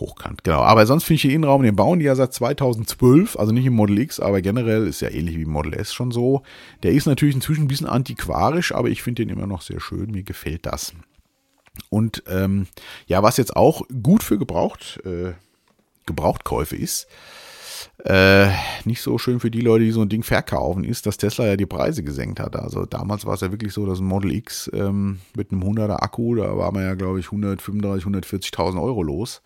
[0.00, 0.44] hochkant.
[0.44, 0.60] Genau.
[0.60, 3.74] Aber sonst finde ich den Innenraum, den bauen die ja seit 2012, also nicht im
[3.74, 6.42] Model X, aber generell ist ja ähnlich wie Model S schon so.
[6.82, 10.10] Der ist natürlich inzwischen ein bisschen antiquarisch, aber ich finde den immer noch sehr schön.
[10.10, 10.92] Mir gefällt das.
[11.90, 12.66] Und ähm,
[13.06, 15.32] ja, was jetzt auch gut für gebraucht, äh,
[16.06, 17.06] Gebrauchtkäufe ist,
[18.04, 18.48] äh,
[18.84, 21.56] nicht so schön für die Leute, die so ein Ding verkaufen, ist, dass Tesla ja
[21.56, 22.56] die Preise gesenkt hat.
[22.56, 26.02] Also damals war es ja wirklich so, dass ein Model X ähm, mit einem 100er
[26.02, 29.42] Akku, da war man ja, glaube ich, 135, 140.000 Euro los.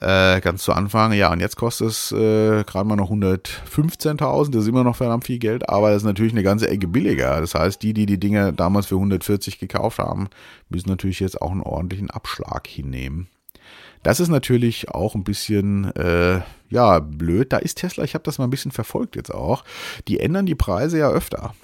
[0.00, 4.62] Äh, ganz zu Anfang, ja, und jetzt kostet es äh, gerade mal noch 115.000, das
[4.62, 7.40] ist immer noch verdammt viel Geld, aber das ist natürlich eine ganze Ecke billiger.
[7.40, 10.28] Das heißt, die, die die Dinge damals für 140 gekauft haben,
[10.70, 13.28] müssen natürlich jetzt auch einen ordentlichen Abschlag hinnehmen.
[14.02, 17.52] Das ist natürlich auch ein bisschen, äh, ja, blöd.
[17.52, 19.64] Da ist Tesla, ich habe das mal ein bisschen verfolgt jetzt auch.
[20.08, 21.54] Die ändern die Preise ja öfter.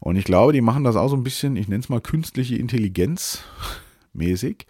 [0.00, 2.56] Und ich glaube, die machen das auch so ein bisschen, ich nenne es mal künstliche
[2.56, 3.44] Intelligenz
[4.16, 4.66] mäßig.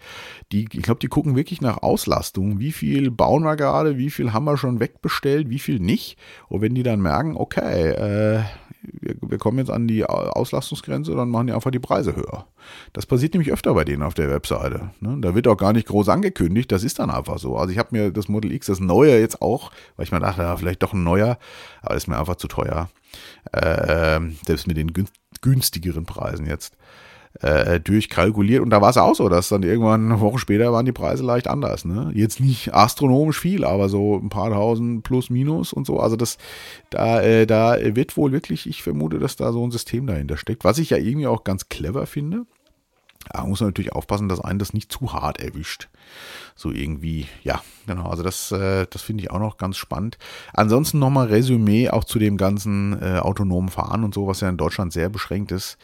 [0.53, 2.59] Die, ich glaube, die gucken wirklich nach Auslastung.
[2.59, 3.97] Wie viel bauen wir gerade?
[3.97, 5.49] Wie viel haben wir schon wegbestellt?
[5.51, 6.19] Wie viel nicht?
[6.49, 8.43] Und wenn die dann merken, okay, äh,
[8.93, 12.47] wir, wir kommen jetzt an die Auslastungsgrenze, dann machen die einfach die Preise höher.
[12.93, 14.91] Das passiert nämlich öfter bei denen auf der Webseite.
[15.01, 15.19] Ne?
[15.21, 17.57] Da wird auch gar nicht groß angekündigt, das ist dann einfach so.
[17.57, 20.43] Also ich habe mir das Model X, das neue jetzt auch, weil ich mir dachte,
[20.43, 21.39] ja, vielleicht doch ein neuer,
[21.83, 22.91] aber ist mir einfach zu teuer.
[23.53, 24.93] Äh, selbst mit den
[25.41, 26.77] günstigeren Preisen jetzt
[27.41, 28.63] äh, durchkalkuliert.
[28.63, 31.25] Und da war es auch so, dass dann irgendwann eine Woche später waren die Preise
[31.25, 31.85] leicht anders.
[31.85, 32.11] Ne?
[32.15, 36.01] Jetzt nicht astronomisch viel, aber so ein paar tausend plus minus und so.
[36.01, 36.39] Also das,
[36.91, 40.65] da, äh, da wird wohl wirklich, ich vermute, dass da so ein System dahinter steckt,
[40.65, 42.47] was ich ja irgendwie auch ganz clever finde.
[43.33, 45.89] Da muss man natürlich aufpassen, dass einen das nicht zu hart erwischt.
[46.55, 48.09] So irgendwie, ja, genau.
[48.09, 50.19] Also das, äh, das finde ich auch noch ganz spannend.
[50.53, 54.57] Ansonsten nochmal Resümee auch zu dem ganzen äh, autonomen Fahren und so, was ja in
[54.57, 55.77] Deutschland sehr beschränkt ist,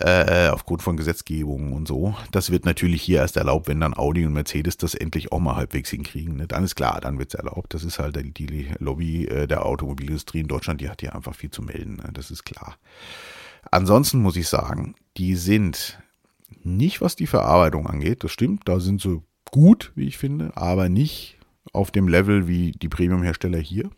[0.00, 2.16] äh, aufgrund von Gesetzgebungen und so.
[2.32, 5.56] Das wird natürlich hier erst erlaubt, wenn dann Audi und Mercedes das endlich auch mal
[5.56, 6.36] halbwegs hinkriegen.
[6.36, 6.46] Ne?
[6.48, 7.74] Dann ist klar, dann wird es erlaubt.
[7.74, 11.34] Das ist halt die, die Lobby äh, der Automobilindustrie in Deutschland, die hat hier einfach
[11.34, 11.96] viel zu melden.
[11.96, 12.10] Ne?
[12.12, 12.76] Das ist klar.
[13.70, 16.01] Ansonsten muss ich sagen, die sind
[16.64, 18.24] nicht, was die Verarbeitung angeht.
[18.24, 21.38] Das stimmt, da sind sie gut, wie ich finde, aber nicht
[21.72, 23.90] auf dem Level wie die Premium-Hersteller hier.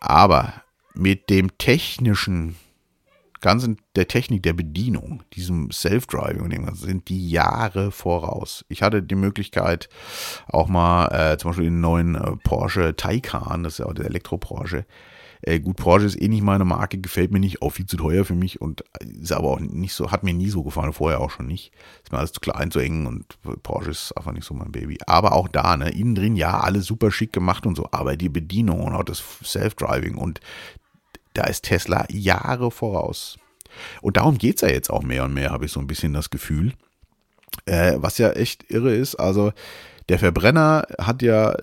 [0.00, 0.62] Aber
[0.94, 2.56] mit dem technischen,
[3.40, 8.64] ganzen, der Technik der Bedienung, diesem Self-Driving und dem sind die Jahre voraus.
[8.68, 9.88] Ich hatte die Möglichkeit,
[10.46, 14.06] auch mal äh, zum Beispiel den neuen äh, Porsche Taycan, das ist ja auch der
[14.06, 14.86] Elektro-Porsche,
[15.46, 18.24] äh, gut, Porsche ist eh nicht meine Marke, gefällt mir nicht, auch viel zu teuer
[18.24, 18.82] für mich und
[19.20, 21.70] ist aber auch nicht so, hat mir nie so gefallen, vorher auch schon nicht.
[22.02, 24.98] Ist mir alles zu klein, zu eng und Porsche ist einfach nicht so mein Baby.
[25.06, 28.30] Aber auch da, ne, innen drin, ja, alles super schick gemacht und so, aber die
[28.30, 30.40] Bedienung und auch das Self-Driving und
[31.34, 33.38] da ist Tesla Jahre voraus.
[34.00, 36.30] Und darum geht's ja jetzt auch mehr und mehr, habe ich so ein bisschen das
[36.30, 36.72] Gefühl.
[37.66, 39.52] Äh, was ja echt irre ist, also
[40.08, 41.56] der Verbrenner hat ja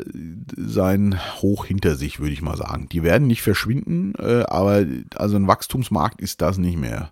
[0.55, 2.87] sein Hoch hinter sich, würde ich mal sagen.
[2.91, 7.11] Die werden nicht verschwinden, äh, aber also ein Wachstumsmarkt ist das nicht mehr.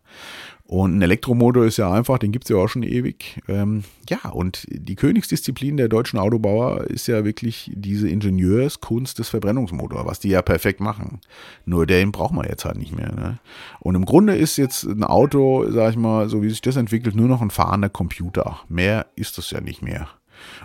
[0.70, 3.42] Und ein Elektromotor ist ja einfach, den gibt's ja auch schon ewig.
[3.48, 10.06] Ähm, ja, und die Königsdisziplin der deutschen Autobauer ist ja wirklich diese Ingenieurskunst des Verbrennungsmotors,
[10.06, 11.22] was die ja perfekt machen.
[11.66, 13.12] Nur den braucht man jetzt halt nicht mehr.
[13.12, 13.40] Ne?
[13.80, 17.16] Und im Grunde ist jetzt ein Auto, sag ich mal, so wie sich das entwickelt,
[17.16, 18.60] nur noch ein fahrender Computer.
[18.68, 20.08] Mehr ist das ja nicht mehr.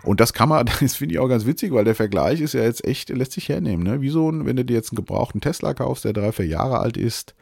[0.03, 2.63] Und das kann man, das finde ich auch ganz witzig, weil der Vergleich ist ja
[2.63, 3.85] jetzt echt, lässt sich hernehmen.
[3.85, 4.01] Ne?
[4.01, 6.79] Wie so ein, wenn du dir jetzt einen gebrauchten Tesla kaufst, der drei, vier Jahre
[6.79, 7.35] alt ist,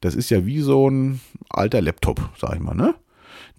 [0.00, 2.94] das ist ja wie so ein alter Laptop, sag ich mal, ne?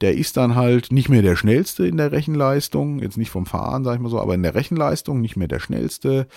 [0.02, 3.84] Der ist dann halt nicht mehr der schnellste in der Rechenleistung, jetzt nicht vom Fahren,
[3.84, 6.28] sag ich mal so, aber in der Rechenleistung nicht mehr der schnellste.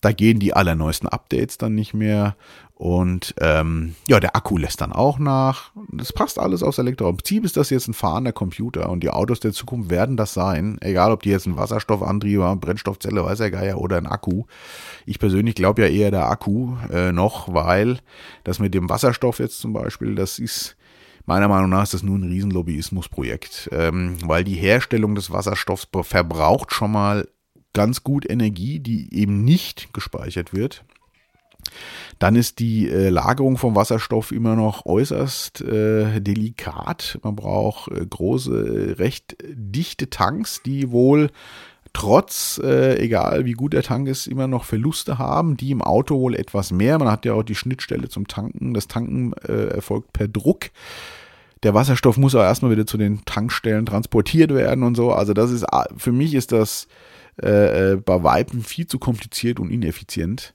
[0.00, 2.36] Da gehen die allerneuesten Updates dann nicht mehr
[2.82, 5.70] und ähm, ja, der Akku lässt dann auch nach.
[5.92, 7.08] Das passt alles aufs Elektro.
[7.08, 10.34] Im Prinzip ist das jetzt ein fahrender Computer und die Autos der Zukunft werden das
[10.34, 10.78] sein.
[10.80, 14.46] Egal, ob die jetzt einen Wasserstoffantrieb haben, Brennstoffzelle, weiß der Geier oder ein Akku.
[15.06, 18.00] Ich persönlich glaube ja eher der Akku äh, noch, weil
[18.42, 20.76] das mit dem Wasserstoff jetzt zum Beispiel, das ist
[21.24, 26.74] meiner Meinung nach ist das nur ein Riesenlobbyismusprojekt, ähm, weil die Herstellung des Wasserstoffs verbraucht
[26.74, 27.28] schon mal
[27.74, 30.84] ganz gut Energie, die eben nicht gespeichert wird.
[32.18, 37.18] Dann ist die äh, Lagerung vom Wasserstoff immer noch äußerst äh, delikat.
[37.22, 41.30] Man braucht äh, große, recht dichte Tanks, die wohl
[41.92, 46.18] trotz, äh, egal wie gut der Tank ist, immer noch Verluste haben, die im Auto
[46.18, 46.98] wohl etwas mehr.
[46.98, 48.74] Man hat ja auch die Schnittstelle zum Tanken.
[48.74, 50.70] Das Tanken äh, erfolgt per Druck.
[51.62, 55.12] Der Wasserstoff muss auch erstmal wieder zu den Tankstellen transportiert werden und so.
[55.12, 55.64] Also das ist,
[55.96, 56.88] für mich ist das
[57.40, 60.52] äh, äh, bei Weitem viel zu kompliziert und ineffizient.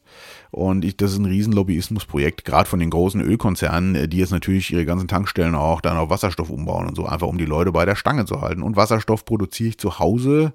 [0.52, 4.72] Und ich, das ist ein Riesenlobbyismusprojekt, gerade von den großen Ölkonzernen, äh, die jetzt natürlich
[4.72, 7.86] ihre ganzen Tankstellen auch dann auf Wasserstoff umbauen und so, einfach um die Leute bei
[7.86, 8.62] der Stange zu halten.
[8.62, 10.54] Und Wasserstoff produziere ich zu Hause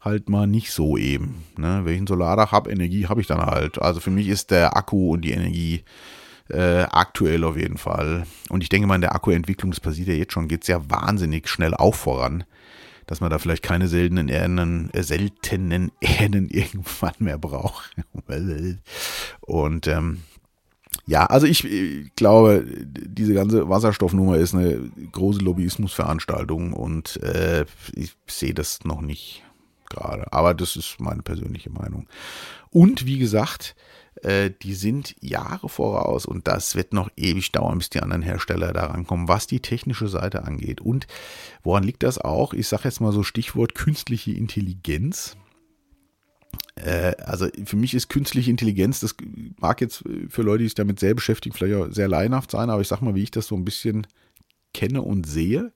[0.00, 1.42] halt mal nicht so eben.
[1.56, 1.82] Ne?
[1.84, 3.82] Ein Solardach habe, Energie habe ich dann halt.
[3.82, 5.82] Also für mich ist der Akku und die Energie
[6.50, 8.26] äh, aktuell auf jeden Fall.
[8.48, 10.88] Und ich denke mal, in der Akkuentwicklung, das passiert ja jetzt schon, geht es ja
[10.88, 12.44] wahnsinnig schnell auch voran
[13.06, 17.94] dass man da vielleicht keine seltenen Erden, äh, seltenen Erden irgendwann mehr braucht.
[19.40, 20.22] Und ähm,
[21.06, 28.16] ja, also ich, ich glaube, diese ganze Wasserstoffnummer ist eine große Lobbyismusveranstaltung und äh, ich
[28.26, 29.42] sehe das noch nicht
[29.90, 30.32] gerade.
[30.32, 32.06] Aber das ist meine persönliche Meinung.
[32.70, 33.76] Und wie gesagt,
[34.24, 38.72] äh, die sind Jahre voraus und das wird noch ewig dauern, bis die anderen Hersteller
[38.72, 40.80] da rankommen, was die technische Seite angeht.
[40.80, 41.06] Und
[41.62, 42.54] woran liegt das auch?
[42.54, 45.36] Ich sage jetzt mal so Stichwort künstliche Intelligenz.
[46.76, 49.14] Äh, also für mich ist künstliche Intelligenz, das
[49.60, 52.80] mag jetzt für Leute, die sich damit sehr beschäftigen, vielleicht auch sehr laienhaft sein, aber
[52.80, 54.06] ich sage mal, wie ich das so ein bisschen
[54.72, 55.72] kenne und sehe.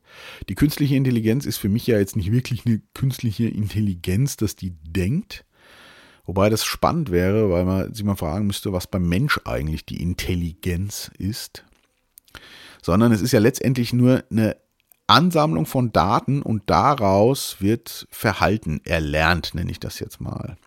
[0.48, 4.72] Die künstliche Intelligenz ist für mich ja jetzt nicht wirklich eine künstliche Intelligenz, dass die
[4.82, 5.44] denkt,
[6.28, 10.02] Wobei das spannend wäre, weil man sich mal fragen müsste, was beim Mensch eigentlich die
[10.02, 11.64] Intelligenz ist.
[12.82, 14.58] Sondern es ist ja letztendlich nur eine
[15.06, 20.58] Ansammlung von Daten und daraus wird Verhalten erlernt, nenne ich das jetzt mal.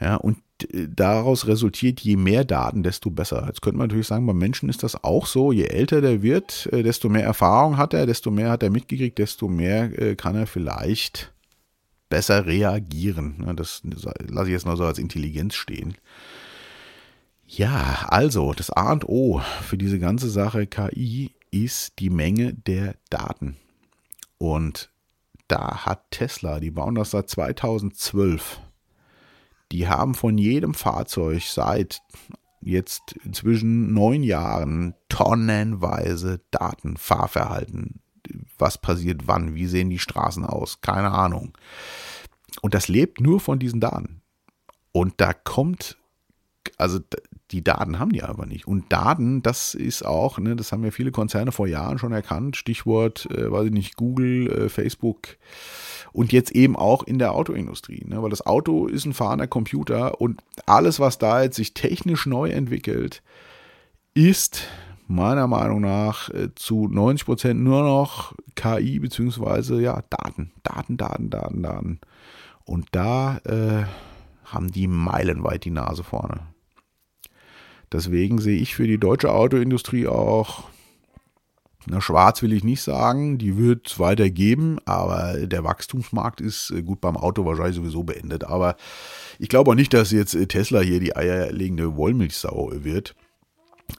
[0.00, 0.38] Ja, und
[0.72, 3.44] äh, daraus resultiert, je mehr Daten, desto besser.
[3.46, 5.52] Jetzt könnte man natürlich sagen, beim Menschen ist das auch so.
[5.52, 9.18] Je älter der wird, äh, desto mehr Erfahrung hat er, desto mehr hat er mitgekriegt,
[9.18, 11.32] desto mehr äh, kann er vielleicht
[12.08, 13.44] besser reagieren.
[13.56, 15.96] Das lasse ich jetzt mal so als Intelligenz stehen.
[17.46, 22.96] Ja, also das A und O für diese ganze Sache KI ist die Menge der
[23.08, 23.56] Daten.
[24.36, 24.90] Und
[25.48, 28.60] da hat Tesla, die bauen das seit 2012,
[29.72, 32.02] die haben von jedem Fahrzeug seit
[32.60, 38.00] jetzt inzwischen neun Jahren tonnenweise Daten, Fahrverhalten,
[38.58, 41.56] was passiert wann, wie sehen die Straßen aus, keine Ahnung.
[42.62, 44.22] Und das lebt nur von diesen Daten.
[44.92, 45.96] Und da kommt,
[46.76, 46.98] also
[47.50, 48.66] die Daten haben die aber nicht.
[48.66, 52.56] Und Daten, das ist auch, ne, das haben ja viele Konzerne vor Jahren schon erkannt,
[52.56, 55.36] Stichwort, äh, weiß ich nicht, Google, äh, Facebook
[56.12, 58.04] und jetzt eben auch in der Autoindustrie.
[58.06, 62.26] Ne, weil das Auto ist ein fahrender Computer und alles, was da jetzt sich technisch
[62.26, 63.22] neu entwickelt,
[64.14, 64.64] ist
[65.08, 71.30] meiner Meinung nach äh, zu 90 Prozent nur noch KI beziehungsweise ja Daten, Daten, Daten,
[71.30, 72.00] Daten, Daten.
[72.64, 73.84] Und da äh,
[74.44, 76.40] haben die meilenweit die Nase vorne.
[77.90, 80.64] Deswegen sehe ich für die deutsche Autoindustrie auch,
[81.86, 86.70] na, schwarz will ich nicht sagen, die wird es weiter geben, aber der Wachstumsmarkt ist
[86.70, 88.44] äh, gut beim Auto wahrscheinlich sowieso beendet.
[88.44, 88.76] Aber
[89.38, 93.14] ich glaube auch nicht, dass jetzt äh, Tesla hier die eierlegende Wollmilchsau wird.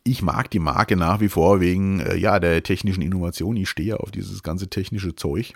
[0.04, 3.58] Ich mag die Marke nach wie vor wegen äh, ja, der technischen Innovation.
[3.58, 5.54] Ich stehe auf dieses ganze technische Zeug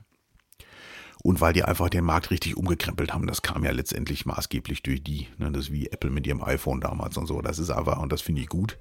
[1.24, 3.28] und weil die einfach den Markt richtig umgekrempelt haben.
[3.28, 5.28] Das kam ja letztendlich maßgeblich durch die.
[5.38, 5.52] Ne?
[5.52, 7.42] Das ist wie Apple mit ihrem iPhone damals und so.
[7.42, 8.78] Das ist einfach, und das finde ich gut.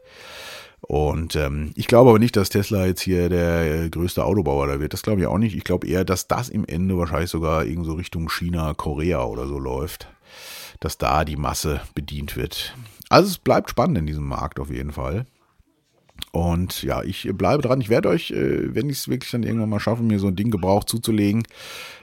[0.81, 4.93] Und ähm, ich glaube aber nicht, dass Tesla jetzt hier der größte Autobauer da wird.
[4.93, 5.57] Das glaube ich auch nicht.
[5.57, 9.61] Ich glaube eher, dass das im Ende wahrscheinlich sogar irgendwo Richtung China, Korea oder so
[9.61, 10.09] läuft.
[10.81, 12.75] Dass da die Masse bedient wird.
[13.09, 15.27] Also es bleibt spannend in diesem Markt auf jeden Fall.
[16.31, 17.81] Und ja, ich bleibe dran.
[17.81, 20.37] Ich werde euch, äh, wenn ich es wirklich dann irgendwann mal schaffe, mir so ein
[20.37, 21.43] Ding gebraucht zuzulegen,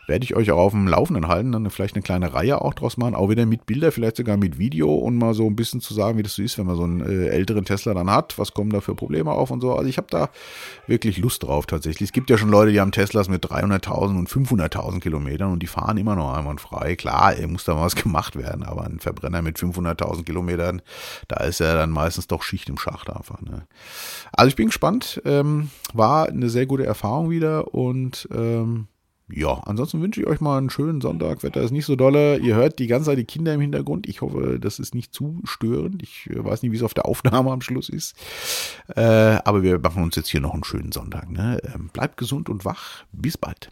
[0.09, 2.97] werde ich euch auch auf dem Laufenden halten, dann vielleicht eine kleine Reihe auch draus
[2.97, 5.93] machen, auch wieder mit Bilder, vielleicht sogar mit Video und mal so ein bisschen zu
[5.93, 8.53] sagen, wie das so ist, wenn man so einen äh, älteren Tesla dann hat, was
[8.53, 9.73] kommen da für Probleme auf und so.
[9.73, 10.29] Also ich habe da
[10.87, 12.09] wirklich Lust drauf tatsächlich.
[12.09, 15.67] Es gibt ja schon Leute, die haben Teslas mit 300.000 und 500.000 Kilometern und die
[15.67, 16.95] fahren immer noch einwandfrei.
[16.95, 20.81] Klar, muss da mal was gemacht werden, aber ein Verbrenner mit 500.000 Kilometern,
[21.27, 23.41] da ist ja dann meistens doch Schicht im Schacht einfach.
[23.41, 23.67] Ne?
[24.31, 28.87] Also ich bin gespannt, ähm, war eine sehr gute Erfahrung wieder und ähm,
[29.31, 31.43] ja, ansonsten wünsche ich euch mal einen schönen Sonntag.
[31.43, 32.37] Wetter ist nicht so dolle.
[32.37, 34.07] Ihr hört die ganze Zeit die Kinder im Hintergrund.
[34.07, 36.01] Ich hoffe, das ist nicht zu störend.
[36.01, 38.15] Ich äh, weiß nicht, wie es auf der Aufnahme am Schluss ist.
[38.95, 41.29] Äh, aber wir machen uns jetzt hier noch einen schönen Sonntag.
[41.29, 41.61] Ne?
[41.73, 43.03] Ähm, bleibt gesund und wach.
[43.11, 43.69] Bis bald.